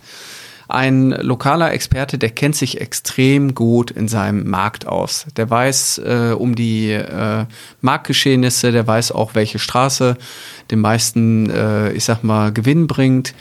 Ein 0.67 1.12
lokaler 1.12 1.71
Experte, 1.71 2.17
der 2.17 2.32
kennt 2.32 2.56
sich 2.56 2.82
extrem 2.82 3.54
gut 3.54 3.91
in 3.91 4.08
seinem 4.08 4.49
Markt 4.49 4.88
aus. 4.88 5.25
Der 5.38 5.49
weiß 5.49 5.99
äh, 5.99 6.36
um 6.38 6.56
die 6.56 6.91
äh, 6.91 7.45
Marktgeschehnisse, 7.82 8.71
der 8.71 8.88
weiß 8.88 9.12
auch, 9.12 9.36
welche 9.36 9.60
Straße 9.60 10.17
den 10.71 10.80
meisten, 10.80 11.49
äh, 11.49 11.91
ich 11.91 12.06
sag 12.06 12.23
mal, 12.23 12.51
Gewinn 12.51 12.88
bringt. 12.88 13.34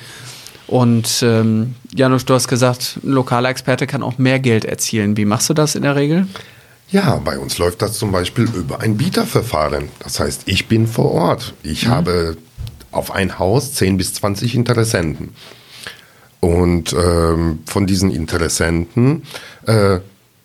Und 0.67 1.23
ähm, 1.23 1.75
Janusz, 1.95 2.25
du 2.25 2.35
hast 2.35 2.49
gesagt, 2.49 2.99
ein 3.03 3.11
lokaler 3.11 3.49
Experte 3.49 3.87
kann 3.87 4.03
auch 4.03 4.19
mehr 4.19 4.39
Geld 4.39 4.65
erzielen. 4.65 5.17
Wie 5.17 5.25
machst 5.25 5.49
du 5.49 5.55
das 5.55 5.75
in 5.75 5.83
der 5.83 5.97
Regel? 5.97 6.27
Ja, 6.91 7.17
bei 7.17 7.39
uns 7.39 7.59
läuft 7.59 7.83
das 7.83 7.99
zum 7.99 8.13
Beispiel 8.13 8.45
über 8.45 8.81
ein 8.81 8.97
Bieterverfahren. 8.97 9.89
Das 10.01 10.21
heißt, 10.21 10.43
ich 10.47 10.69
bin 10.69 10.87
vor 10.87 11.11
Ort. 11.13 11.55
Ich 11.63 11.87
mhm. 11.87 11.91
habe 11.91 12.37
auf 12.93 13.11
ein 13.11 13.39
Haus 13.39 13.73
10 13.75 13.97
bis 13.97 14.15
20 14.15 14.55
Interessenten. 14.55 15.35
Und 16.45 16.93
ähm, 16.93 17.61
von 17.65 17.87
diesen 17.87 18.11
Interessenten 18.11 19.23
äh, 19.65 20.01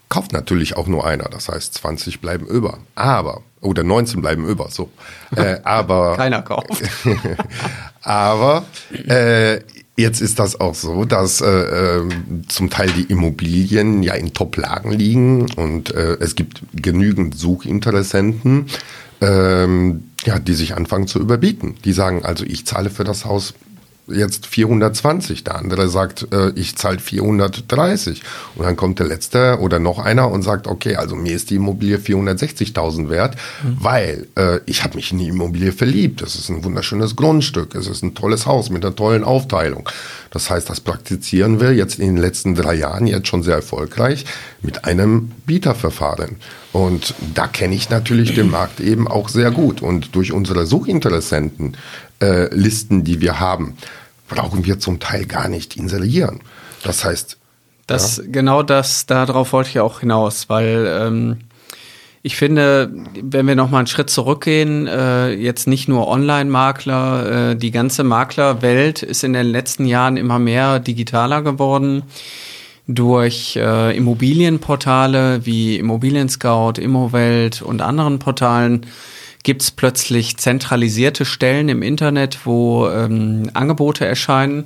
kauft 0.07 0.31
natürlich 0.31 0.77
auch 0.77 0.87
nur 0.87 1.05
einer. 1.05 1.25
Das 1.25 1.49
heißt, 1.49 1.73
20 1.73 2.21
bleiben 2.21 2.45
über. 2.45 2.77
Aber, 2.95 3.41
oder 3.59 3.83
19 3.83 4.21
bleiben 4.21 4.47
über, 4.47 4.69
so. 4.69 4.89
Äh, 5.35 5.57
aber. 5.65 6.15
Keiner 6.15 6.41
kauft. 6.41 6.81
aber 8.01 8.63
äh, 9.07 9.59
Jetzt 9.97 10.21
ist 10.21 10.39
das 10.39 10.61
auch 10.61 10.75
so, 10.75 11.03
dass 11.03 11.41
äh, 11.41 11.47
äh, 11.49 12.09
zum 12.47 12.69
Teil 12.69 12.89
die 12.89 13.11
Immobilien 13.11 14.01
ja 14.01 14.13
in 14.13 14.33
Top-Lagen 14.33 14.93
liegen 14.93 15.51
und 15.57 15.93
äh, 15.93 16.15
es 16.21 16.35
gibt 16.35 16.61
genügend 16.73 17.37
Suchinteressenten, 17.37 18.67
ähm, 19.19 20.05
ja, 20.23 20.39
die 20.39 20.53
sich 20.53 20.77
anfangen 20.77 21.07
zu 21.07 21.19
überbieten. 21.19 21.75
Die 21.83 21.91
sagen 21.91 22.23
also, 22.23 22.45
ich 22.45 22.65
zahle 22.65 22.89
für 22.89 23.03
das 23.03 23.25
Haus 23.25 23.55
jetzt 24.11 24.47
420, 24.47 25.43
der 25.43 25.55
andere 25.55 25.89
sagt, 25.89 26.27
äh, 26.31 26.51
ich 26.55 26.75
zahle 26.75 26.99
430 26.99 28.23
und 28.55 28.65
dann 28.65 28.75
kommt 28.75 28.99
der 28.99 29.07
letzte 29.07 29.59
oder 29.59 29.79
noch 29.79 29.99
einer 29.99 30.29
und 30.29 30.41
sagt, 30.41 30.67
okay, 30.67 30.95
also 30.95 31.15
mir 31.15 31.35
ist 31.35 31.49
die 31.49 31.55
Immobilie 31.55 31.97
460.000 31.97 33.09
wert, 33.09 33.35
mhm. 33.63 33.77
weil 33.79 34.27
äh, 34.35 34.59
ich 34.65 34.83
habe 34.83 34.95
mich 34.95 35.11
in 35.11 35.19
die 35.19 35.27
Immobilie 35.27 35.71
verliebt. 35.71 36.21
Es 36.21 36.35
ist 36.35 36.49
ein 36.49 36.63
wunderschönes 36.63 37.15
Grundstück, 37.15 37.75
es 37.75 37.87
ist 37.87 38.03
ein 38.03 38.15
tolles 38.15 38.45
Haus 38.45 38.69
mit 38.69 38.83
einer 38.83 38.95
tollen 38.95 39.23
Aufteilung. 39.23 39.89
Das 40.31 40.49
heißt, 40.49 40.69
das 40.69 40.79
praktizieren 40.79 41.59
wir 41.59 41.73
jetzt 41.73 41.99
in 41.99 42.07
den 42.07 42.17
letzten 42.17 42.55
drei 42.55 42.75
Jahren 42.75 43.07
jetzt 43.07 43.27
schon 43.27 43.43
sehr 43.43 43.55
erfolgreich 43.55 44.25
mit 44.61 44.85
einem 44.85 45.31
Bieterverfahren. 45.45 46.37
Und 46.71 47.15
da 47.33 47.47
kenne 47.47 47.73
ich 47.73 47.89
natürlich 47.89 48.35
den 48.35 48.49
Markt 48.51 48.79
eben 48.79 49.07
auch 49.07 49.29
sehr 49.29 49.49
gut. 49.49 49.81
Und 49.81 50.15
durch 50.15 50.31
unsere 50.31 50.67
Suchinteressenten 50.67 51.75
äh, 52.21 52.53
Listen, 52.53 53.03
die 53.03 53.21
wir 53.21 53.39
haben, 53.39 53.77
brauchen 54.27 54.65
wir 54.65 54.79
zum 54.79 54.99
Teil 54.99 55.25
gar 55.25 55.47
nicht 55.47 55.75
inserieren. 55.75 56.41
Das 56.83 57.03
heißt. 57.03 57.37
Das, 57.87 58.17
ja. 58.17 58.23
Genau 58.27 58.63
das, 58.63 59.05
darauf 59.05 59.53
wollte 59.53 59.69
ich 59.69 59.79
auch 59.79 60.01
hinaus, 60.01 60.47
weil 60.47 60.85
ähm, 60.87 61.37
ich 62.21 62.35
finde, 62.35 62.91
wenn 63.21 63.47
wir 63.47 63.55
noch 63.55 63.71
mal 63.71 63.79
einen 63.79 63.87
Schritt 63.87 64.09
zurückgehen, 64.09 64.87
äh, 64.87 65.31
jetzt 65.31 65.67
nicht 65.67 65.87
nur 65.87 66.07
Online-Makler, 66.07 67.51
äh, 67.51 67.55
die 67.55 67.71
ganze 67.71 68.03
Maklerwelt 68.03 69.03
ist 69.03 69.23
in 69.23 69.33
den 69.33 69.47
letzten 69.47 69.85
Jahren 69.85 70.17
immer 70.17 70.37
mehr 70.37 70.79
digitaler 70.79 71.41
geworden 71.41 72.03
durch 72.87 73.55
äh, 73.55 73.95
Immobilienportale 73.95 75.45
wie 75.45 75.77
Immobilien 75.77 76.27
Scout, 76.27 76.73
Immowelt 76.79 77.61
und 77.61 77.81
anderen 77.81 78.19
Portalen 78.19 78.85
gibt 79.43 79.61
es 79.61 79.71
plötzlich 79.71 80.37
zentralisierte 80.37 81.25
Stellen 81.25 81.69
im 81.69 81.81
Internet, 81.81 82.39
wo 82.45 82.87
ähm, 82.89 83.49
Angebote 83.53 84.05
erscheinen. 84.05 84.65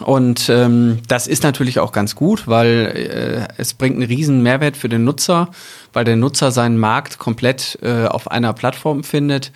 Und 0.00 0.48
ähm, 0.48 0.98
das 1.08 1.26
ist 1.26 1.42
natürlich 1.42 1.78
auch 1.78 1.92
ganz 1.92 2.14
gut, 2.14 2.46
weil 2.46 3.48
äh, 3.48 3.60
es 3.60 3.74
bringt 3.74 3.96
einen 3.96 4.06
riesen 4.06 4.42
Mehrwert 4.42 4.76
für 4.76 4.88
den 4.88 5.04
Nutzer, 5.04 5.48
weil 5.92 6.04
der 6.04 6.16
Nutzer 6.16 6.52
seinen 6.52 6.78
Markt 6.78 7.18
komplett 7.18 7.78
äh, 7.82 8.06
auf 8.06 8.30
einer 8.30 8.52
Plattform 8.52 9.04
findet. 9.04 9.52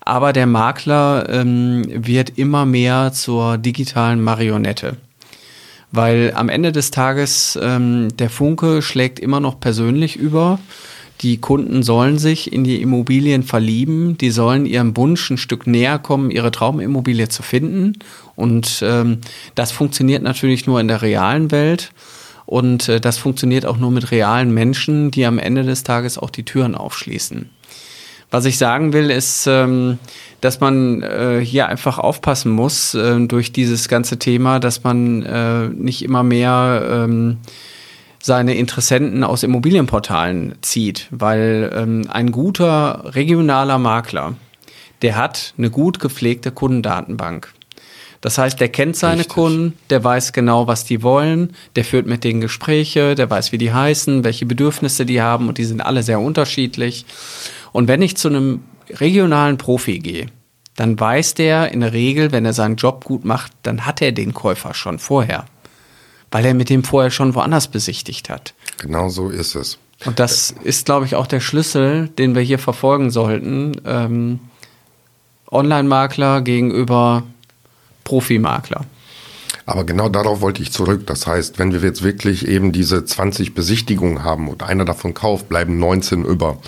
Aber 0.00 0.32
der 0.32 0.46
Makler 0.46 1.28
ähm, 1.28 1.84
wird 1.88 2.38
immer 2.38 2.66
mehr 2.66 3.12
zur 3.12 3.58
digitalen 3.58 4.22
Marionette. 4.22 4.96
Weil 5.92 6.32
am 6.34 6.48
Ende 6.48 6.72
des 6.72 6.90
Tages 6.90 7.58
ähm, 7.60 8.08
der 8.16 8.30
Funke 8.30 8.82
schlägt 8.82 9.20
immer 9.20 9.40
noch 9.40 9.60
persönlich 9.60 10.16
über. 10.16 10.58
Die 11.22 11.38
Kunden 11.38 11.84
sollen 11.84 12.18
sich 12.18 12.52
in 12.52 12.64
die 12.64 12.82
Immobilien 12.82 13.44
verlieben, 13.44 14.18
die 14.18 14.32
sollen 14.32 14.66
ihrem 14.66 14.96
Wunsch 14.96 15.30
ein 15.30 15.38
Stück 15.38 15.68
näher 15.68 16.00
kommen, 16.00 16.32
ihre 16.32 16.50
Traumimmobilie 16.50 17.28
zu 17.28 17.44
finden. 17.44 17.92
Und 18.34 18.82
ähm, 18.84 19.18
das 19.54 19.70
funktioniert 19.70 20.24
natürlich 20.24 20.66
nur 20.66 20.80
in 20.80 20.88
der 20.88 21.00
realen 21.00 21.52
Welt. 21.52 21.92
Und 22.44 22.88
äh, 22.88 23.00
das 23.00 23.18
funktioniert 23.18 23.66
auch 23.66 23.76
nur 23.76 23.92
mit 23.92 24.10
realen 24.10 24.52
Menschen, 24.52 25.12
die 25.12 25.24
am 25.24 25.38
Ende 25.38 25.62
des 25.62 25.84
Tages 25.84 26.18
auch 26.18 26.30
die 26.30 26.44
Türen 26.44 26.74
aufschließen. 26.74 27.48
Was 28.32 28.44
ich 28.46 28.58
sagen 28.58 28.92
will, 28.92 29.10
ist, 29.10 29.46
ähm, 29.46 29.98
dass 30.40 30.58
man 30.58 31.02
äh, 31.02 31.40
hier 31.44 31.68
einfach 31.68 31.98
aufpassen 31.98 32.50
muss 32.50 32.94
äh, 32.94 33.20
durch 33.26 33.52
dieses 33.52 33.88
ganze 33.88 34.18
Thema, 34.18 34.58
dass 34.58 34.82
man 34.82 35.22
äh, 35.22 35.68
nicht 35.68 36.02
immer 36.02 36.22
mehr 36.22 36.82
ähm, 36.90 37.36
seine 38.22 38.54
Interessenten 38.54 39.24
aus 39.24 39.42
Immobilienportalen 39.42 40.54
zieht, 40.62 41.08
weil 41.10 41.70
ähm, 41.74 42.04
ein 42.08 42.30
guter 42.30 43.14
regionaler 43.14 43.78
Makler, 43.78 44.34
der 45.02 45.16
hat 45.16 45.54
eine 45.58 45.70
gut 45.70 45.98
gepflegte 45.98 46.52
Kundendatenbank. 46.52 47.52
Das 48.20 48.38
heißt, 48.38 48.60
der 48.60 48.68
kennt 48.68 48.94
seine 48.94 49.22
Richtig. 49.22 49.34
Kunden, 49.34 49.72
der 49.90 50.04
weiß 50.04 50.32
genau, 50.32 50.68
was 50.68 50.84
die 50.84 51.02
wollen, 51.02 51.56
der 51.74 51.84
führt 51.84 52.06
mit 52.06 52.22
denen 52.22 52.40
Gespräche, 52.40 53.16
der 53.16 53.28
weiß, 53.28 53.50
wie 53.50 53.58
die 53.58 53.72
heißen, 53.72 54.22
welche 54.22 54.46
Bedürfnisse 54.46 55.04
die 55.04 55.20
haben 55.20 55.48
und 55.48 55.58
die 55.58 55.64
sind 55.64 55.80
alle 55.80 56.04
sehr 56.04 56.20
unterschiedlich. 56.20 57.04
Und 57.72 57.88
wenn 57.88 58.00
ich 58.00 58.16
zu 58.16 58.28
einem 58.28 58.62
regionalen 58.88 59.58
Profi 59.58 59.98
gehe, 59.98 60.26
dann 60.76 60.98
weiß 60.98 61.34
der 61.34 61.72
in 61.72 61.80
der 61.80 61.92
Regel, 61.92 62.30
wenn 62.30 62.44
er 62.44 62.52
seinen 62.52 62.76
Job 62.76 63.04
gut 63.04 63.24
macht, 63.24 63.50
dann 63.64 63.84
hat 63.84 64.00
er 64.00 64.12
den 64.12 64.32
Käufer 64.32 64.72
schon 64.74 65.00
vorher 65.00 65.44
weil 66.32 66.44
er 66.44 66.54
mit 66.54 66.70
dem 66.70 66.82
vorher 66.82 67.10
schon 67.10 67.34
woanders 67.36 67.68
besichtigt 67.68 68.28
hat. 68.28 68.54
Genau 68.78 69.08
so 69.08 69.28
ist 69.28 69.54
es. 69.54 69.78
Und 70.04 70.18
das 70.18 70.52
ist, 70.64 70.86
glaube 70.86 71.06
ich, 71.06 71.14
auch 71.14 71.28
der 71.28 71.38
Schlüssel, 71.38 72.08
den 72.08 72.34
wir 72.34 72.42
hier 72.42 72.58
verfolgen 72.58 73.10
sollten. 73.10 73.80
Ähm, 73.84 74.40
Online-Makler 75.50 76.40
gegenüber 76.40 77.22
Profimakler. 78.02 78.84
Aber 79.64 79.84
genau 79.84 80.08
darauf 80.08 80.40
wollte 80.40 80.62
ich 80.62 80.72
zurück. 80.72 81.06
Das 81.06 81.26
heißt, 81.26 81.58
wenn 81.58 81.72
wir 81.72 81.80
jetzt 81.80 82.02
wirklich 82.02 82.48
eben 82.48 82.72
diese 82.72 83.04
20 83.04 83.54
Besichtigungen 83.54 84.24
haben 84.24 84.48
und 84.48 84.64
einer 84.64 84.84
davon 84.84 85.14
kauft, 85.14 85.48
bleiben 85.48 85.78
19 85.78 86.24
über. 86.24 86.58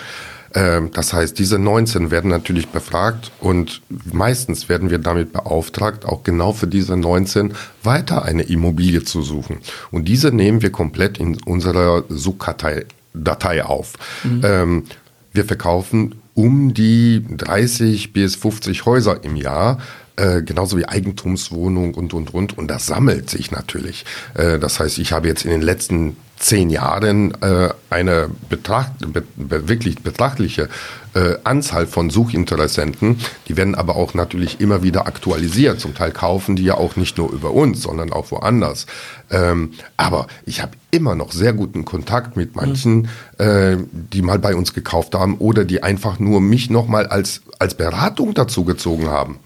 Ähm, 0.54 0.90
das 0.92 1.12
heißt, 1.12 1.38
diese 1.38 1.58
19 1.58 2.10
werden 2.10 2.30
natürlich 2.30 2.68
befragt 2.68 3.32
und 3.40 3.82
meistens 4.12 4.68
werden 4.68 4.90
wir 4.90 4.98
damit 4.98 5.32
beauftragt, 5.32 6.04
auch 6.04 6.22
genau 6.22 6.52
für 6.52 6.66
diese 6.66 6.96
19 6.96 7.54
weiter 7.82 8.24
eine 8.24 8.44
Immobilie 8.44 9.02
zu 9.02 9.22
suchen. 9.22 9.58
Und 9.90 10.06
diese 10.06 10.30
nehmen 10.30 10.62
wir 10.62 10.70
komplett 10.70 11.18
in 11.18 11.42
unserer 11.42 12.04
Suchkartei 12.08 12.86
Datei 13.14 13.64
auf. 13.64 13.92
Mhm. 14.24 14.40
Ähm, 14.44 14.84
wir 15.32 15.44
verkaufen 15.44 16.16
um 16.34 16.74
die 16.74 17.24
30 17.28 18.12
bis 18.12 18.34
50 18.36 18.86
Häuser 18.86 19.22
im 19.22 19.36
Jahr 19.36 19.78
äh, 20.16 20.42
genauso 20.42 20.78
wie 20.78 20.86
Eigentumswohnung 20.86 21.94
und, 21.94 22.14
und, 22.14 22.32
und. 22.34 22.56
Und 22.56 22.68
das 22.68 22.86
sammelt 22.86 23.30
sich 23.30 23.50
natürlich. 23.50 24.04
Äh, 24.34 24.58
das 24.58 24.80
heißt, 24.80 24.98
ich 24.98 25.12
habe 25.12 25.28
jetzt 25.28 25.44
in 25.44 25.50
den 25.50 25.62
letzten 25.62 26.16
zehn 26.36 26.68
Jahren 26.68 27.32
äh, 27.42 27.70
eine 27.90 28.28
betracht, 28.48 28.92
be, 29.12 29.22
be, 29.36 29.68
wirklich 29.68 30.02
betrachtliche 30.02 30.68
äh, 31.14 31.36
Anzahl 31.44 31.86
von 31.86 32.10
Suchinteressenten. 32.10 33.20
Die 33.48 33.56
werden 33.56 33.74
aber 33.74 33.96
auch 33.96 34.14
natürlich 34.14 34.60
immer 34.60 34.82
wieder 34.82 35.06
aktualisiert. 35.06 35.80
Zum 35.80 35.94
Teil 35.94 36.12
kaufen 36.12 36.56
die 36.56 36.64
ja 36.64 36.74
auch 36.74 36.96
nicht 36.96 37.18
nur 37.18 37.32
über 37.32 37.52
uns, 37.52 37.82
sondern 37.82 38.12
auch 38.12 38.30
woanders. 38.30 38.86
Ähm, 39.30 39.72
aber 39.96 40.26
ich 40.44 40.60
habe 40.60 40.72
immer 40.90 41.14
noch 41.14 41.32
sehr 41.32 41.52
guten 41.52 41.84
Kontakt 41.84 42.36
mit 42.36 42.56
manchen, 42.56 43.08
mhm. 43.38 43.44
äh, 43.44 43.76
die 43.92 44.22
mal 44.22 44.38
bei 44.38 44.54
uns 44.54 44.74
gekauft 44.74 45.14
haben 45.14 45.38
oder 45.38 45.64
die 45.64 45.82
einfach 45.82 46.18
nur 46.18 46.40
mich 46.40 46.68
nochmal 46.68 47.06
als, 47.06 47.42
als 47.58 47.74
Beratung 47.76 48.34
dazu 48.34 48.64
gezogen 48.64 49.08
haben. 49.08 49.38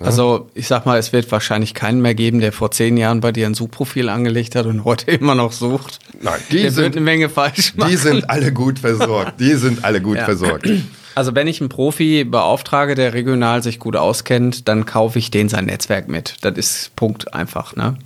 Also 0.00 0.48
ich 0.54 0.68
sag 0.68 0.86
mal, 0.86 0.98
es 0.98 1.12
wird 1.12 1.30
wahrscheinlich 1.30 1.74
keinen 1.74 2.00
mehr 2.00 2.14
geben, 2.14 2.40
der 2.40 2.52
vor 2.52 2.70
zehn 2.70 2.96
Jahren 2.96 3.20
bei 3.20 3.32
dir 3.32 3.46
ein 3.46 3.54
Suchprofil 3.54 4.08
angelegt 4.08 4.54
hat 4.54 4.66
und 4.66 4.84
heute 4.84 5.10
immer 5.10 5.34
noch 5.34 5.52
sucht. 5.52 5.98
Nein, 6.20 6.40
die 6.50 6.62
der 6.62 6.70
sind, 6.70 6.84
wird 6.84 6.96
eine 6.96 7.04
Menge 7.04 7.28
falsch 7.28 7.74
machen. 7.76 7.90
Die 7.90 7.96
sind 7.96 8.30
alle 8.30 8.52
gut 8.52 8.78
versorgt. 8.78 9.40
Die 9.40 9.54
sind 9.54 9.84
alle 9.84 10.00
gut 10.00 10.16
ja. 10.16 10.24
versorgt. 10.24 10.68
Also 11.14 11.34
wenn 11.34 11.46
ich 11.46 11.60
einen 11.60 11.68
Profi 11.68 12.24
beauftrage, 12.24 12.94
der 12.94 13.12
regional 13.12 13.62
sich 13.62 13.78
gut 13.78 13.96
auskennt, 13.96 14.66
dann 14.66 14.86
kaufe 14.86 15.18
ich 15.18 15.30
den 15.30 15.50
sein 15.50 15.66
Netzwerk 15.66 16.08
mit. 16.08 16.36
Das 16.40 16.56
ist 16.56 16.96
Punkt 16.96 17.34
einfach, 17.34 17.76
ne? 17.76 17.98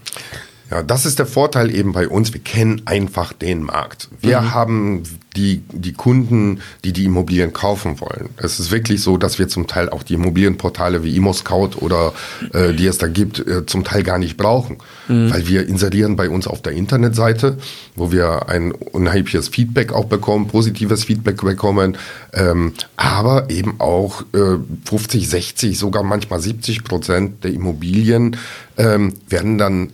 Ja, 0.70 0.83
das 0.83 1.07
ist 1.07 1.18
der 1.18 1.26
Vorteil 1.26 1.72
eben 1.74 1.92
bei 1.92 2.09
uns. 2.09 2.33
Wir 2.33 2.40
kennen 2.40 2.83
einfach 2.87 3.33
den 3.33 3.62
Markt. 3.62 4.09
Wir 4.20 4.40
mhm. 4.40 4.55
haben 4.55 5.02
die, 5.37 5.62
die 5.72 5.92
Kunden, 5.92 6.61
die 6.83 6.92
die 6.92 7.05
Immobilien 7.05 7.52
kaufen 7.52 8.00
wollen. 8.00 8.31
Es 8.37 8.59
ist 8.59 8.70
wirklich 8.70 9.02
so, 9.02 9.16
dass 9.16 9.38
wir 9.38 9.48
zum 9.48 9.66
Teil 9.66 9.90
auch 9.90 10.02
die 10.02 10.14
Immobilienportale 10.14 11.05
wie 11.05 11.14
ImmoScout 11.14 11.76
oder 11.81 12.14
äh, 12.52 12.72
die 12.72 12.87
es 12.87 12.98
da 12.98 13.07
gibt, 13.07 13.46
äh, 13.46 13.66
zum 13.66 13.85
Teil 13.85 14.02
gar 14.02 14.18
nicht 14.18 14.37
brauchen. 14.37 14.79
Mhm. 15.09 15.33
Weil 15.33 15.46
wir 15.46 15.68
inserieren 15.68 16.16
bei 16.16 16.29
uns 16.29 16.46
auf 16.46 16.62
der 16.62 16.72
Internetseite, 16.72 17.59
wo 17.94 18.11
wir 18.11 18.48
ein 18.48 18.72
unheimliches 18.72 19.48
Feedback 19.48 19.92
auch 19.92 20.07
bekommen, 20.07 20.48
positives 20.48 21.05
Feedback 21.05 21.42
bekommen, 21.42 21.96
ähm, 22.33 22.72
aber 22.96 23.50
eben 23.50 23.79
auch 23.79 24.22
äh, 24.33 24.59
50, 24.85 25.29
60, 25.29 25.79
sogar 25.79 26.02
manchmal 26.02 26.40
70 26.40 26.83
Prozent 26.83 27.44
der 27.44 27.52
Immobilien 27.52 28.37
ähm, 28.77 29.15
werden 29.29 29.59
dann 29.59 29.93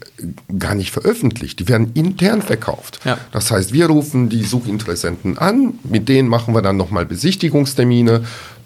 gar 0.59 0.75
nicht 0.75 0.91
veröffentlicht. 0.91 1.61
Die 1.61 1.69
werden 1.69 1.93
intern 1.95 2.43
verkauft. 2.43 3.01
Ja. 3.05 3.19
Das 3.33 3.51
heißt, 3.51 3.73
wir 3.73 3.87
rufen 3.87 4.29
die 4.29 4.43
Suchinteressenten 4.43 5.39
an, 5.39 5.79
mit 5.85 6.09
denen 6.09 6.29
machen 6.29 6.55
wir 6.55 6.63
dann 6.63 6.77
nochmal 6.77 7.07
Besichtigungstermine 7.07 8.25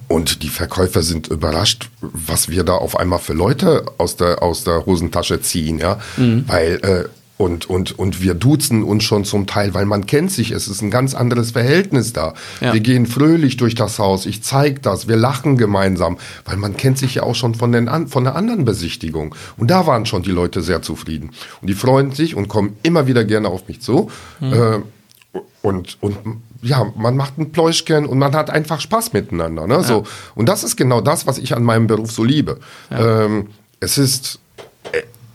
und 0.08 0.42
die 0.42 0.48
Verkäufer 0.48 1.02
sind 1.02 1.28
überrascht, 1.28 1.90
was 2.00 2.48
wir 2.48 2.62
da 2.62 2.74
auf 2.74 2.96
einmal 2.96 3.18
für 3.18 3.32
Leute 3.32 3.86
aus 3.98 4.16
der, 4.16 4.42
aus 4.42 4.62
der 4.62 4.86
Hosentasche 4.86 5.40
ziehen, 5.40 5.78
ja. 5.78 5.98
Mhm. 6.16 6.44
Weil 6.46 6.74
äh, 6.82 7.08
und, 7.38 7.68
und, 7.68 7.98
und 7.98 8.22
wir 8.22 8.34
duzen 8.34 8.82
uns 8.82 9.04
schon 9.04 9.24
zum 9.24 9.46
Teil, 9.46 9.74
weil 9.74 9.84
man 9.84 10.06
kennt 10.06 10.32
sich. 10.32 10.52
Es 10.52 10.68
ist 10.68 10.80
ein 10.80 10.90
ganz 10.90 11.14
anderes 11.14 11.50
Verhältnis 11.50 12.14
da. 12.14 12.32
Ja. 12.60 12.72
Wir 12.72 12.80
gehen 12.80 13.06
fröhlich 13.06 13.58
durch 13.58 13.74
das 13.74 13.98
Haus. 13.98 14.24
Ich 14.24 14.42
zeige 14.42 14.80
das. 14.80 15.06
Wir 15.06 15.16
lachen 15.16 15.58
gemeinsam, 15.58 16.16
weil 16.46 16.56
man 16.56 16.76
kennt 16.76 16.96
sich 16.96 17.16
ja 17.16 17.24
auch 17.24 17.34
schon 17.34 17.54
von, 17.54 17.72
den, 17.72 18.08
von 18.08 18.24
der 18.24 18.36
anderen 18.36 18.64
Besichtigung. 18.64 19.34
Und 19.58 19.70
da 19.70 19.86
waren 19.86 20.06
schon 20.06 20.22
die 20.22 20.30
Leute 20.30 20.62
sehr 20.62 20.80
zufrieden. 20.80 21.30
Und 21.60 21.68
die 21.68 21.74
freuen 21.74 22.12
sich 22.12 22.34
und 22.34 22.48
kommen 22.48 22.76
immer 22.82 23.06
wieder 23.06 23.24
gerne 23.24 23.48
auf 23.48 23.68
mich 23.68 23.82
zu. 23.82 24.10
Mhm. 24.40 24.52
Äh, 24.52 25.40
und, 25.60 25.98
und 26.00 26.16
ja, 26.62 26.86
man 26.96 27.16
macht 27.16 27.36
ein 27.36 27.52
Pläuschchen 27.52 28.06
und 28.06 28.18
man 28.18 28.34
hat 28.34 28.48
einfach 28.48 28.80
Spaß 28.80 29.12
miteinander. 29.12 29.66
Ne? 29.66 29.74
Ja. 29.74 29.82
So. 29.82 30.04
Und 30.34 30.48
das 30.48 30.64
ist 30.64 30.76
genau 30.76 31.02
das, 31.02 31.26
was 31.26 31.36
ich 31.36 31.54
an 31.54 31.64
meinem 31.64 31.86
Beruf 31.86 32.12
so 32.12 32.24
liebe. 32.24 32.60
Ja. 32.90 33.24
Ähm, 33.24 33.48
es 33.78 33.98
ist 33.98 34.38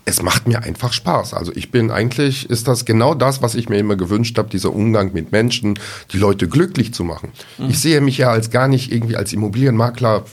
es 0.06 0.22
macht 0.22 0.48
mir 0.48 0.64
einfach 0.64 0.94
Spaß. 0.94 1.34
Also 1.34 1.52
ich 1.56 1.72
bin 1.72 1.92
eigentlich, 1.92 2.50
ist 2.50 2.68
das 2.68 2.86
genau 2.86 3.14
das, 3.14 3.42
was 3.42 3.56
ich 3.56 3.70
mir 3.70 3.78
immer 3.78 3.96
gewünscht 3.96 4.38
habe, 4.38 4.50
dieser 4.50 4.74
Umgang 4.74 5.14
mit 5.14 5.32
Menschen, 5.32 5.80
die 6.12 6.18
Leute 6.18 6.48
glücklich 6.48 6.94
zu 6.94 7.04
machen. 7.04 7.32
Mhm. 7.58 7.70
Ich 7.70 7.80
sehe 7.80 8.02
mich 8.02 8.18
ja 8.18 8.32
als 8.32 8.50
gar 8.50 8.68
nicht 8.68 8.92
irgendwie 8.92 9.16
als 9.16 9.34
Immobilienmakler, 9.34 10.26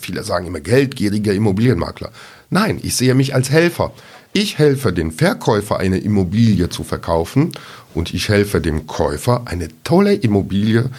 viele 0.00 0.22
sagen 0.22 0.46
immer 0.46 0.60
geldgieriger 0.60 1.32
Immobilienmakler. 1.32 2.10
Nein, 2.50 2.78
ich 2.82 2.94
sehe 2.94 3.14
mich 3.14 3.34
als 3.34 3.50
Helfer. 3.50 3.92
Ich 4.32 4.58
helfe 4.58 4.92
dem 4.92 5.12
Verkäufer 5.12 5.78
eine 5.78 5.98
Immobilie 5.98 6.68
zu 6.68 6.84
verkaufen 6.84 7.52
und 7.94 8.14
ich 8.14 8.28
helfe 8.28 8.60
dem 8.60 8.86
Käufer 8.86 9.42
eine 9.46 9.68
tolle 9.82 10.14
Immobilie 10.14 10.90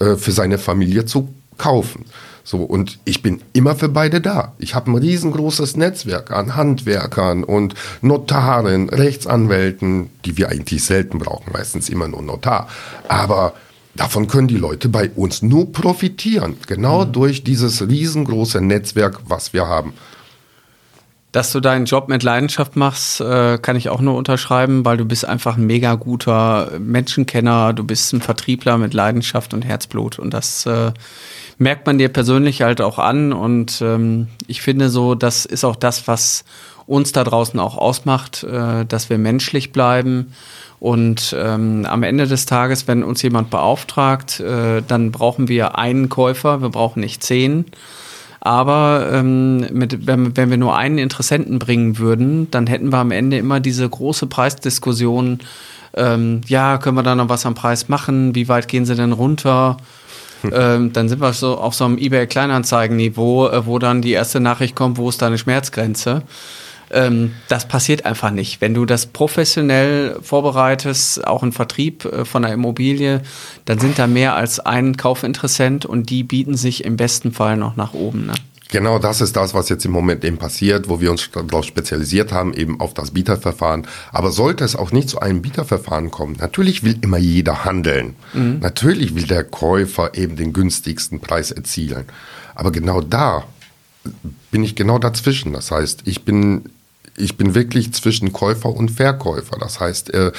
äh, 0.00 0.16
für 0.16 0.32
seine 0.32 0.58
Familie 0.58 1.04
zu 1.06 1.28
kaufen. 1.56 2.04
So, 2.44 2.58
und 2.58 2.98
ich 3.04 3.22
bin 3.22 3.42
immer 3.52 3.74
für 3.74 3.88
beide 3.88 4.20
da. 4.20 4.54
Ich 4.58 4.74
habe 4.74 4.90
ein 4.90 4.96
riesengroßes 4.96 5.76
Netzwerk 5.76 6.30
an 6.30 6.56
Handwerkern 6.56 7.44
und 7.44 7.74
Notaren, 8.02 8.88
Rechtsanwälten, 8.88 10.10
die 10.24 10.36
wir 10.36 10.48
eigentlich 10.48 10.84
selten 10.84 11.18
brauchen, 11.18 11.52
meistens 11.52 11.88
immer 11.88 12.08
nur 12.08 12.22
Notar. 12.22 12.68
Aber 13.08 13.54
davon 13.94 14.28
können 14.28 14.48
die 14.48 14.56
Leute 14.56 14.88
bei 14.88 15.10
uns 15.10 15.42
nur 15.42 15.72
profitieren, 15.72 16.56
genau 16.66 17.04
mhm. 17.04 17.12
durch 17.12 17.44
dieses 17.44 17.86
riesengroße 17.86 18.60
Netzwerk, 18.60 19.20
was 19.26 19.52
wir 19.52 19.66
haben. 19.66 19.92
Dass 21.32 21.52
du 21.52 21.60
deinen 21.60 21.84
Job 21.84 22.08
mit 22.08 22.24
Leidenschaft 22.24 22.74
machst, 22.74 23.20
äh, 23.20 23.58
kann 23.58 23.76
ich 23.76 23.88
auch 23.88 24.00
nur 24.00 24.16
unterschreiben, 24.16 24.84
weil 24.84 24.96
du 24.96 25.04
bist 25.04 25.24
einfach 25.24 25.56
ein 25.56 25.66
mega 25.66 25.94
guter 25.94 26.72
Menschenkenner, 26.80 27.72
du 27.72 27.84
bist 27.84 28.12
ein 28.12 28.20
Vertriebler 28.20 28.78
mit 28.78 28.94
Leidenschaft 28.94 29.54
und 29.54 29.64
Herzblut 29.64 30.18
und 30.18 30.34
das 30.34 30.66
äh, 30.66 30.90
merkt 31.60 31.86
man 31.86 31.98
dir 31.98 32.08
persönlich 32.08 32.62
halt 32.62 32.80
auch 32.80 32.98
an 32.98 33.34
und 33.34 33.82
ähm, 33.82 34.28
ich 34.46 34.62
finde 34.62 34.88
so, 34.88 35.14
das 35.14 35.44
ist 35.44 35.62
auch 35.64 35.76
das, 35.76 36.08
was 36.08 36.44
uns 36.86 37.12
da 37.12 37.22
draußen 37.22 37.60
auch 37.60 37.76
ausmacht, 37.76 38.42
äh, 38.44 38.86
dass 38.86 39.10
wir 39.10 39.18
menschlich 39.18 39.70
bleiben 39.70 40.32
und 40.80 41.36
ähm, 41.38 41.86
am 41.86 42.02
Ende 42.02 42.26
des 42.26 42.46
Tages, 42.46 42.88
wenn 42.88 43.04
uns 43.04 43.20
jemand 43.20 43.50
beauftragt, 43.50 44.40
äh, 44.40 44.82
dann 44.88 45.12
brauchen 45.12 45.48
wir 45.48 45.76
einen 45.76 46.08
Käufer, 46.08 46.62
wir 46.62 46.70
brauchen 46.70 47.00
nicht 47.00 47.22
zehn. 47.22 47.66
Aber 48.40 49.10
ähm, 49.12 49.66
mit, 49.70 50.06
wenn, 50.06 50.34
wenn 50.34 50.48
wir 50.48 50.56
nur 50.56 50.74
einen 50.74 50.96
Interessenten 50.96 51.58
bringen 51.58 51.98
würden, 51.98 52.50
dann 52.50 52.66
hätten 52.66 52.90
wir 52.90 52.96
am 52.96 53.10
Ende 53.10 53.36
immer 53.36 53.60
diese 53.60 53.86
große 53.86 54.26
Preisdiskussion. 54.28 55.40
Ähm, 55.92 56.40
ja, 56.46 56.78
können 56.78 56.96
wir 56.96 57.02
da 57.02 57.14
noch 57.14 57.28
was 57.28 57.44
am 57.44 57.54
Preis 57.54 57.90
machen? 57.90 58.34
Wie 58.34 58.48
weit 58.48 58.66
gehen 58.66 58.86
sie 58.86 58.94
denn 58.96 59.12
runter? 59.12 59.76
Ähm, 60.52 60.92
dann 60.92 61.08
sind 61.08 61.20
wir 61.20 61.32
so 61.32 61.58
auf 61.58 61.74
so 61.74 61.84
einem 61.84 61.98
eBay 61.98 62.26
Kleinanzeigen-Niveau, 62.26 63.48
äh, 63.48 63.66
wo 63.66 63.78
dann 63.78 64.02
die 64.02 64.12
erste 64.12 64.40
Nachricht 64.40 64.74
kommt, 64.74 64.98
wo 64.98 65.08
ist 65.08 65.22
deine 65.22 65.38
Schmerzgrenze? 65.38 66.22
Ähm, 66.90 67.32
das 67.48 67.68
passiert 67.68 68.04
einfach 68.04 68.30
nicht. 68.30 68.60
Wenn 68.60 68.74
du 68.74 68.84
das 68.84 69.06
professionell 69.06 70.18
vorbereitest, 70.22 71.26
auch 71.26 71.42
ein 71.42 71.52
Vertrieb 71.52 72.04
äh, 72.04 72.24
von 72.24 72.44
einer 72.44 72.54
Immobilie, 72.54 73.22
dann 73.64 73.78
sind 73.78 73.98
da 73.98 74.06
mehr 74.06 74.34
als 74.34 74.58
ein 74.60 74.96
Kaufinteressent 74.96 75.86
und 75.86 76.10
die 76.10 76.24
bieten 76.24 76.56
sich 76.56 76.84
im 76.84 76.96
besten 76.96 77.32
Fall 77.32 77.56
noch 77.56 77.76
nach 77.76 77.94
oben. 77.94 78.26
Ne? 78.26 78.34
Genau 78.70 78.98
das 78.98 79.20
ist 79.20 79.36
das, 79.36 79.52
was 79.52 79.68
jetzt 79.68 79.84
im 79.84 79.90
Moment 79.90 80.24
eben 80.24 80.38
passiert, 80.38 80.88
wo 80.88 81.00
wir 81.00 81.10
uns 81.10 81.28
darauf 81.30 81.64
spezialisiert 81.64 82.32
haben, 82.32 82.54
eben 82.54 82.80
auf 82.80 82.94
das 82.94 83.10
Bieterverfahren. 83.10 83.86
Aber 84.12 84.30
sollte 84.30 84.64
es 84.64 84.76
auch 84.76 84.92
nicht 84.92 85.08
zu 85.08 85.20
einem 85.20 85.42
Bieterverfahren 85.42 86.10
kommen, 86.10 86.36
natürlich 86.38 86.84
will 86.84 86.96
immer 87.00 87.18
jeder 87.18 87.64
handeln. 87.64 88.14
Mhm. 88.32 88.60
Natürlich 88.60 89.14
will 89.14 89.26
der 89.26 89.44
Käufer 89.44 90.14
eben 90.14 90.36
den 90.36 90.52
günstigsten 90.52 91.20
Preis 91.20 91.50
erzielen. 91.50 92.04
Aber 92.54 92.70
genau 92.70 93.00
da 93.00 93.44
bin 94.50 94.62
ich 94.62 94.76
genau 94.76 94.98
dazwischen. 94.98 95.52
Das 95.52 95.70
heißt, 95.70 96.02
ich 96.04 96.24
bin, 96.24 96.70
ich 97.16 97.36
bin 97.36 97.54
wirklich 97.54 97.92
zwischen 97.92 98.32
Käufer 98.32 98.70
und 98.70 98.90
Verkäufer. 98.90 99.56
Das 99.58 99.80
heißt, 99.80 100.14
äh, 100.14 100.32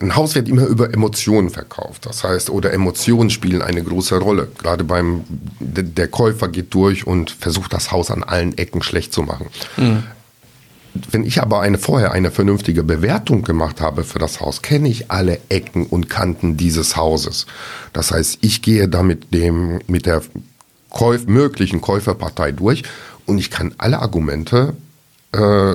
ein 0.00 0.16
Haus 0.16 0.34
wird 0.34 0.48
immer 0.48 0.66
über 0.66 0.92
Emotionen 0.92 1.50
verkauft. 1.50 2.06
Das 2.06 2.24
heißt, 2.24 2.50
oder 2.50 2.72
Emotionen 2.72 3.30
spielen 3.30 3.62
eine 3.62 3.82
große 3.82 4.18
Rolle. 4.18 4.48
Gerade 4.58 4.84
beim, 4.84 5.24
der 5.60 6.08
Käufer 6.08 6.48
geht 6.48 6.72
durch 6.74 7.06
und 7.06 7.30
versucht 7.30 7.72
das 7.72 7.92
Haus 7.92 8.10
an 8.10 8.22
allen 8.22 8.56
Ecken 8.56 8.82
schlecht 8.82 9.12
zu 9.12 9.22
machen. 9.22 9.46
Mhm. 9.76 10.04
Wenn 11.10 11.24
ich 11.24 11.42
aber 11.42 11.60
eine, 11.60 11.76
vorher 11.76 12.12
eine 12.12 12.30
vernünftige 12.30 12.82
Bewertung 12.82 13.42
gemacht 13.42 13.82
habe 13.82 14.02
für 14.02 14.18
das 14.18 14.40
Haus, 14.40 14.62
kenne 14.62 14.88
ich 14.88 15.10
alle 15.10 15.40
Ecken 15.50 15.86
und 15.86 16.08
Kanten 16.08 16.56
dieses 16.56 16.96
Hauses. 16.96 17.46
Das 17.92 18.12
heißt, 18.12 18.38
ich 18.40 18.62
gehe 18.62 18.88
da 18.88 19.02
mit 19.02 19.34
dem, 19.34 19.80
mit 19.88 20.06
der 20.06 20.22
Käuf, 20.88 21.26
möglichen 21.26 21.82
Käuferpartei 21.82 22.52
durch 22.52 22.82
und 23.26 23.36
ich 23.38 23.50
kann 23.50 23.74
alle 23.76 23.98
Argumente 23.98 24.74
äh, 25.32 25.74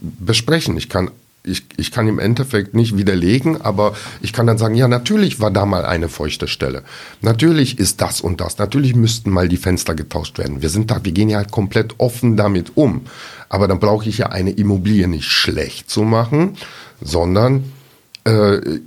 besprechen. 0.00 0.76
Ich 0.76 0.90
kann 0.90 1.10
ich, 1.46 1.64
ich 1.76 1.92
kann 1.92 2.08
im 2.08 2.18
Endeffekt 2.18 2.74
nicht 2.74 2.96
widerlegen, 2.96 3.60
aber 3.60 3.94
ich 4.22 4.32
kann 4.32 4.46
dann 4.46 4.56
sagen, 4.56 4.74
ja, 4.74 4.88
natürlich 4.88 5.40
war 5.40 5.50
da 5.50 5.66
mal 5.66 5.84
eine 5.84 6.08
feuchte 6.08 6.48
Stelle. 6.48 6.82
Natürlich 7.20 7.78
ist 7.78 8.00
das 8.00 8.22
und 8.22 8.40
das. 8.40 8.56
Natürlich 8.56 8.96
müssten 8.96 9.30
mal 9.30 9.48
die 9.48 9.58
Fenster 9.58 9.94
getauscht 9.94 10.38
werden. 10.38 10.62
Wir 10.62 10.70
sind 10.70 10.90
da, 10.90 11.04
wir 11.04 11.12
gehen 11.12 11.28
ja 11.28 11.38
halt 11.38 11.50
komplett 11.50 11.96
offen 11.98 12.36
damit 12.36 12.72
um. 12.76 13.02
Aber 13.50 13.68
dann 13.68 13.78
brauche 13.78 14.08
ich 14.08 14.18
ja 14.18 14.30
eine 14.30 14.52
Immobilie 14.52 15.06
nicht 15.06 15.26
schlecht 15.26 15.90
zu 15.90 16.02
machen, 16.02 16.56
sondern 17.02 17.64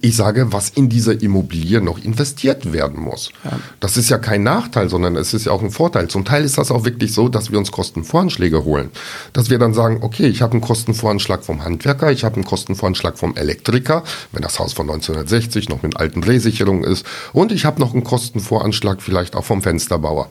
ich 0.02 0.16
sage, 0.16 0.52
was 0.52 0.70
in 0.70 0.90
diese 0.90 1.14
Immobilie 1.14 1.80
noch 1.80 2.04
investiert 2.04 2.74
werden 2.74 3.00
muss. 3.00 3.32
Ja. 3.44 3.60
Das 3.80 3.96
ist 3.96 4.10
ja 4.10 4.18
kein 4.18 4.42
Nachteil, 4.42 4.90
sondern 4.90 5.16
es 5.16 5.36
ist 5.36 5.46
ja 5.46 5.52
auch 5.52 5.62
ein 5.62 5.70
Vorteil. 5.70 6.08
Zum 6.08 6.26
Teil 6.26 6.44
ist 6.44 6.58
das 6.58 6.72
auch 6.72 6.86
wirklich 6.86 7.14
so, 7.14 7.30
dass 7.30 7.52
wir 7.52 7.60
uns 7.60 7.72
Kostenvoranschläge 7.72 8.64
holen. 8.64 8.90
Dass 9.34 9.52
wir 9.52 9.60
dann 9.60 9.76
sagen, 9.76 10.00
okay, 10.02 10.26
ich 10.26 10.42
habe 10.42 10.54
einen 10.54 10.62
Kostenvoranschlag 10.62 11.44
vom 11.46 11.64
Handwerker, 11.64 12.12
ich 12.12 12.24
habe 12.24 12.36
einen 12.36 12.46
Kostenvoranschlag 12.46 13.20
vom 13.20 13.36
Elektriker, 13.36 14.04
wenn 14.32 14.42
das 14.42 14.58
Haus 14.58 14.74
von 14.74 14.90
1960 14.90 15.70
noch 15.70 15.84
mit 15.84 15.98
alten 15.98 16.22
Drehsicherungen 16.22 16.84
ist, 16.84 17.06
und 17.32 17.52
ich 17.52 17.66
habe 17.66 17.80
noch 17.80 17.94
einen 17.94 18.04
Kostenvoranschlag 18.04 19.04
vielleicht 19.04 19.36
auch 19.36 19.46
vom 19.46 19.62
Fensterbauer. 19.62 20.30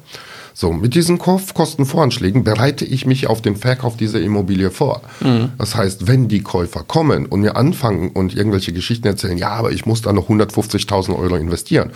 So, 0.58 0.72
mit 0.72 0.94
diesen 0.94 1.18
Kostenvoranschlägen 1.18 2.42
bereite 2.42 2.86
ich 2.86 3.04
mich 3.04 3.26
auf 3.26 3.42
den 3.42 3.56
Verkauf 3.56 3.98
dieser 3.98 4.22
Immobilie 4.22 4.70
vor. 4.70 5.02
Mhm. 5.20 5.50
Das 5.58 5.76
heißt, 5.76 6.06
wenn 6.06 6.28
die 6.28 6.40
Käufer 6.40 6.82
kommen 6.82 7.26
und 7.26 7.42
mir 7.42 7.56
anfangen 7.56 8.08
und 8.12 8.34
irgendwelche 8.34 8.72
Geschichten 8.72 9.06
erzählen, 9.06 9.36
ja, 9.36 9.50
aber 9.50 9.72
ich 9.72 9.84
muss 9.84 10.00
da 10.00 10.14
noch 10.14 10.30
150.000 10.30 11.14
Euro 11.14 11.36
investieren, 11.36 11.90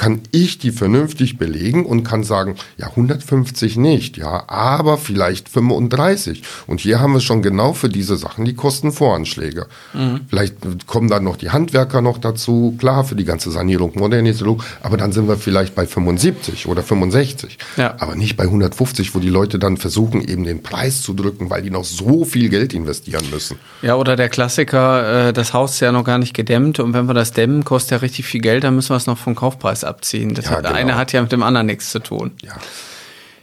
kann 0.00 0.22
ich 0.32 0.56
die 0.56 0.70
vernünftig 0.70 1.36
belegen 1.36 1.84
und 1.84 2.04
kann 2.04 2.24
sagen, 2.24 2.54
ja, 2.78 2.86
150 2.86 3.76
nicht, 3.76 4.16
ja, 4.16 4.48
aber 4.48 4.96
vielleicht 4.96 5.50
35. 5.50 6.42
Und 6.66 6.80
hier 6.80 7.00
haben 7.00 7.12
wir 7.12 7.20
schon 7.20 7.42
genau 7.42 7.74
für 7.74 7.90
diese 7.90 8.16
Sachen 8.16 8.46
die 8.46 8.54
Kostenvoranschläge. 8.54 9.66
Mhm. 9.92 10.20
Vielleicht 10.26 10.86
kommen 10.86 11.10
dann 11.10 11.24
noch 11.24 11.36
die 11.36 11.50
Handwerker 11.50 12.00
noch 12.00 12.16
dazu, 12.16 12.74
klar, 12.78 13.04
für 13.04 13.14
die 13.14 13.26
ganze 13.26 13.50
Sanierung, 13.50 13.92
Modernisierung, 13.94 14.62
aber 14.82 14.96
dann 14.96 15.12
sind 15.12 15.28
wir 15.28 15.36
vielleicht 15.36 15.74
bei 15.74 15.86
75 15.86 16.66
oder 16.66 16.82
65. 16.82 17.58
Ja. 17.76 17.94
Aber 17.98 18.16
nicht 18.16 18.38
bei 18.38 18.44
150, 18.44 19.14
wo 19.14 19.18
die 19.18 19.28
Leute 19.28 19.58
dann 19.58 19.76
versuchen, 19.76 20.22
eben 20.26 20.44
den 20.44 20.62
Preis 20.62 21.02
zu 21.02 21.12
drücken, 21.12 21.50
weil 21.50 21.60
die 21.60 21.70
noch 21.70 21.84
so 21.84 22.24
viel 22.24 22.48
Geld 22.48 22.72
investieren 22.72 23.26
müssen. 23.30 23.58
Ja, 23.82 23.96
oder 23.96 24.16
der 24.16 24.30
Klassiker, 24.30 25.28
äh, 25.28 25.32
das 25.34 25.52
Haus 25.52 25.74
ist 25.74 25.80
ja 25.80 25.92
noch 25.92 26.04
gar 26.04 26.16
nicht 26.16 26.32
gedämmt 26.32 26.80
und 26.80 26.94
wenn 26.94 27.04
wir 27.04 27.12
das 27.12 27.32
dämmen, 27.32 27.66
kostet 27.66 27.90
ja 27.90 27.96
richtig 27.98 28.24
viel 28.24 28.40
Geld, 28.40 28.64
dann 28.64 28.74
müssen 28.74 28.88
wir 28.88 28.96
es 28.96 29.06
noch 29.06 29.18
vom 29.18 29.34
Kaufpreis 29.34 29.89
abziehen. 29.90 30.34
Das 30.34 30.46
ja, 30.46 30.52
hat, 30.52 30.62
genau. 30.64 30.74
eine 30.74 30.96
hat 30.96 31.12
ja 31.12 31.20
mit 31.20 31.32
dem 31.32 31.42
anderen 31.42 31.66
nichts 31.66 31.90
zu 31.90 31.98
tun. 31.98 32.32
Ja, 32.42 32.54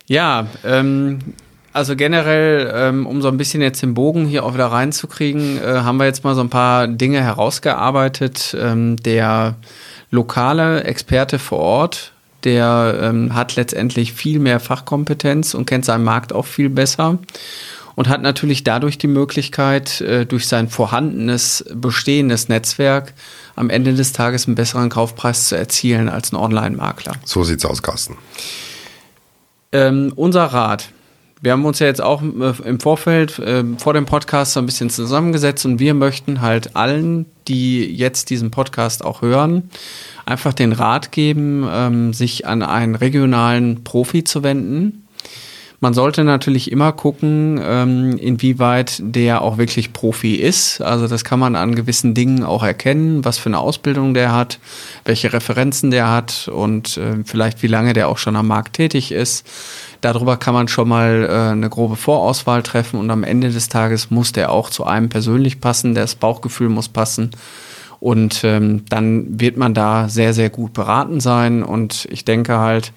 ja 0.08 0.48
ähm, 0.66 1.20
also 1.74 1.96
generell, 1.96 2.72
ähm, 2.74 3.06
um 3.06 3.22
so 3.22 3.28
ein 3.28 3.38
bisschen 3.38 3.62
jetzt 3.62 3.84
den 3.84 3.94
Bogen 3.94 4.26
hier 4.26 4.44
auch 4.44 4.56
wieder 4.56 4.66
reinzukriegen, 4.66 5.62
äh, 5.62 5.82
haben 5.82 5.98
wir 5.98 6.06
jetzt 6.06 6.24
mal 6.24 6.34
so 6.34 6.42
ein 6.42 6.50
paar 6.50 6.88
Dinge 6.88 7.22
herausgearbeitet. 7.22 8.58
Ähm, 8.60 8.96
der 8.98 9.56
lokale 10.10 10.86
Experte 10.86 11.38
vor 11.38 11.60
Ort, 11.60 12.14
der 12.44 12.98
ähm, 13.02 13.36
hat 13.36 13.56
letztendlich 13.56 14.14
viel 14.14 14.40
mehr 14.40 14.60
Fachkompetenz 14.60 15.54
und 15.54 15.68
kennt 15.68 15.86
seinen 15.86 16.04
Markt 16.04 16.34
auch 16.34 16.46
viel 16.46 16.70
besser 16.70 17.20
und 17.98 18.08
hat 18.08 18.22
natürlich 18.22 18.64
dadurch 18.64 19.00
die 19.00 19.08
Möglichkeit, 19.08 20.02
äh, 20.02 20.28
durch 20.28 20.48
sein 20.48 20.70
vorhandenes, 20.70 21.66
bestehendes 21.74 22.48
Netzwerk 22.48 23.16
am 23.56 23.72
Ende 23.72 23.96
des 23.96 24.14
Tages 24.14 24.46
einen 24.46 24.54
besseren 24.54 24.90
Kaufpreis 24.90 25.50
zu 25.50 25.58
erzielen 25.58 26.08
als 26.08 26.32
ein 26.32 26.36
Online-Makler. 26.36 27.14
So 27.26 27.44
sieht's 27.44 27.66
aus, 27.66 27.82
Carsten. 27.82 28.16
Ähm, 29.72 30.14
unser 30.16 30.46
Rat. 30.46 30.90
Wir 31.42 31.54
haben 31.54 31.66
uns 31.66 31.80
ja 31.80 31.88
jetzt 31.88 32.02
auch 32.02 32.22
äh, 32.22 32.54
im 32.66 32.80
Vorfeld 32.80 33.40
äh, 33.40 33.64
vor 33.80 33.96
dem 33.96 34.06
Podcast 34.06 34.54
so 34.54 34.60
ein 34.60 34.68
bisschen 34.68 34.92
zusammengesetzt 34.92 35.66
und 35.66 35.80
wir 35.80 35.96
möchten 35.96 36.42
halt 36.42 36.76
allen, 36.76 37.26
die 37.48 37.84
jetzt 37.84 38.30
diesen 38.30 38.52
Podcast 38.52 39.04
auch 39.04 39.24
hören, 39.24 39.72
einfach 40.28 40.54
den 40.54 40.72
Rat 40.72 41.12
geben, 41.12 41.68
ähm, 41.68 42.14
sich 42.14 42.46
an 42.46 42.62
einen 42.62 42.94
regionalen 42.94 43.84
Profi 43.84 44.24
zu 44.24 44.44
wenden, 44.44 45.07
man 45.80 45.94
sollte 45.94 46.24
natürlich 46.24 46.72
immer 46.72 46.92
gucken, 46.92 47.62
ähm, 47.64 48.18
inwieweit 48.18 49.00
der 49.00 49.44
auch 49.44 49.60
wirklich 49.60 49.94
Profi 49.94 50.36
ist. 50.36 50.82
Also 50.82 51.08
das 51.08 51.24
kann 51.24 51.40
man 51.40 51.56
an 51.56 51.76
gewissen 51.76 52.16
Dingen 52.16 52.44
auch 52.44 52.64
erkennen, 52.64 53.24
was 53.24 53.38
für 53.38 53.50
eine 53.50 53.60
Ausbildung 53.60 54.16
der 54.16 54.34
hat, 54.34 54.60
welche 55.06 55.34
Referenzen 55.34 55.92
der 55.92 56.10
hat 56.10 56.48
und 56.48 56.98
äh, 56.98 57.24
vielleicht 57.26 57.62
wie 57.62 57.68
lange 57.68 57.94
der 57.94 58.08
auch 58.08 58.18
schon 58.18 58.36
am 58.36 58.48
Markt 58.48 58.74
tätig 58.74 59.12
ist. 59.12 59.46
Darüber 60.02 60.38
kann 60.38 60.56
man 60.56 60.68
schon 60.68 60.90
mal 60.90 61.28
äh, 61.30 61.52
eine 61.52 61.70
grobe 61.70 61.96
Vorauswahl 61.96 62.64
treffen 62.64 63.00
und 63.00 63.12
am 63.12 63.24
Ende 63.24 63.52
des 63.52 63.70
Tages 63.70 64.10
muss 64.10 64.32
der 64.32 64.52
auch 64.52 64.72
zu 64.72 64.84
einem 64.84 65.10
persönlich 65.10 65.62
passen, 65.62 65.94
das 65.94 66.16
Bauchgefühl 66.16 66.70
muss 66.70 66.90
passen. 66.90 67.32
Und 68.00 68.44
ähm, 68.44 68.84
dann 68.90 69.40
wird 69.40 69.58
man 69.58 69.74
da 69.74 70.08
sehr, 70.08 70.34
sehr 70.34 70.52
gut 70.52 70.74
beraten 70.74 71.20
sein. 71.20 71.64
Und 71.64 72.08
ich 72.12 72.26
denke 72.26 72.60
halt, 72.60 72.94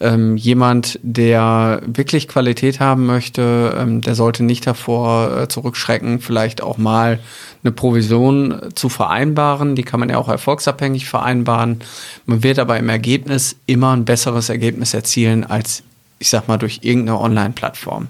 ähm, 0.00 0.36
jemand, 0.36 0.98
der 1.02 1.82
wirklich 1.86 2.28
Qualität 2.28 2.78
haben 2.80 3.06
möchte, 3.06 3.76
ähm, 3.76 4.00
der 4.00 4.14
sollte 4.14 4.44
nicht 4.44 4.66
davor 4.66 5.36
äh, 5.36 5.48
zurückschrecken, 5.48 6.20
vielleicht 6.20 6.62
auch 6.62 6.78
mal 6.78 7.18
eine 7.64 7.72
Provision 7.72 8.60
zu 8.74 8.88
vereinbaren. 8.88 9.74
Die 9.74 9.82
kann 9.82 10.00
man 10.00 10.08
ja 10.08 10.18
auch 10.18 10.28
erfolgsabhängig 10.28 11.08
vereinbaren. 11.08 11.80
Man 12.26 12.42
wird 12.42 12.58
aber 12.58 12.78
im 12.78 12.88
Ergebnis 12.88 13.56
immer 13.66 13.96
ein 13.96 14.04
besseres 14.04 14.48
Ergebnis 14.48 14.94
erzielen 14.94 15.44
als, 15.44 15.82
ich 16.18 16.28
sag 16.28 16.46
mal, 16.46 16.58
durch 16.58 16.80
irgendeine 16.82 17.18
Online-Plattform. 17.18 18.08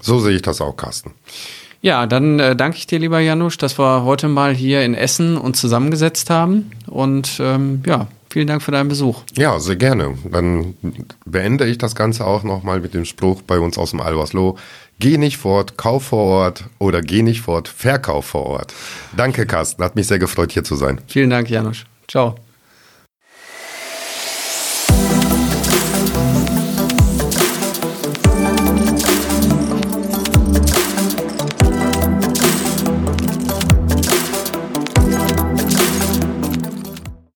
So 0.00 0.20
sehe 0.20 0.36
ich 0.36 0.42
das 0.42 0.60
auch, 0.60 0.76
Carsten. 0.76 1.12
Ja, 1.80 2.06
dann 2.06 2.38
äh, 2.38 2.54
danke 2.54 2.76
ich 2.76 2.86
dir, 2.86 3.00
lieber 3.00 3.18
Janusz, 3.18 3.56
dass 3.56 3.76
wir 3.76 4.04
heute 4.04 4.28
mal 4.28 4.54
hier 4.54 4.84
in 4.84 4.94
Essen 4.94 5.36
uns 5.36 5.60
zusammengesetzt 5.60 6.30
haben. 6.30 6.70
Und 6.86 7.40
ähm, 7.40 7.82
ja, 7.84 8.06
Vielen 8.32 8.46
Dank 8.46 8.62
für 8.62 8.72
deinen 8.72 8.88
Besuch. 8.88 9.24
Ja, 9.34 9.60
sehr 9.60 9.76
gerne. 9.76 10.16
Dann 10.24 10.74
beende 11.26 11.66
ich 11.66 11.76
das 11.76 11.94
Ganze 11.94 12.26
auch 12.26 12.44
nochmal 12.44 12.80
mit 12.80 12.94
dem 12.94 13.04
Spruch 13.04 13.42
bei 13.42 13.58
uns 13.58 13.76
aus 13.76 13.90
dem 13.90 14.00
Albersloh. 14.00 14.56
Geh 14.98 15.18
nicht 15.18 15.36
fort, 15.36 15.76
kauf 15.76 16.04
vor 16.04 16.24
Ort 16.24 16.64
oder 16.78 17.02
geh 17.02 17.20
nicht 17.20 17.42
fort, 17.42 17.68
verkauf 17.68 18.24
vor 18.24 18.46
Ort. 18.46 18.72
Danke, 19.14 19.44
Carsten. 19.44 19.84
Hat 19.84 19.96
mich 19.96 20.06
sehr 20.06 20.18
gefreut, 20.18 20.50
hier 20.50 20.64
zu 20.64 20.76
sein. 20.76 20.98
Vielen 21.08 21.28
Dank, 21.28 21.50
Janusz. 21.50 21.84
Ciao. 22.08 22.36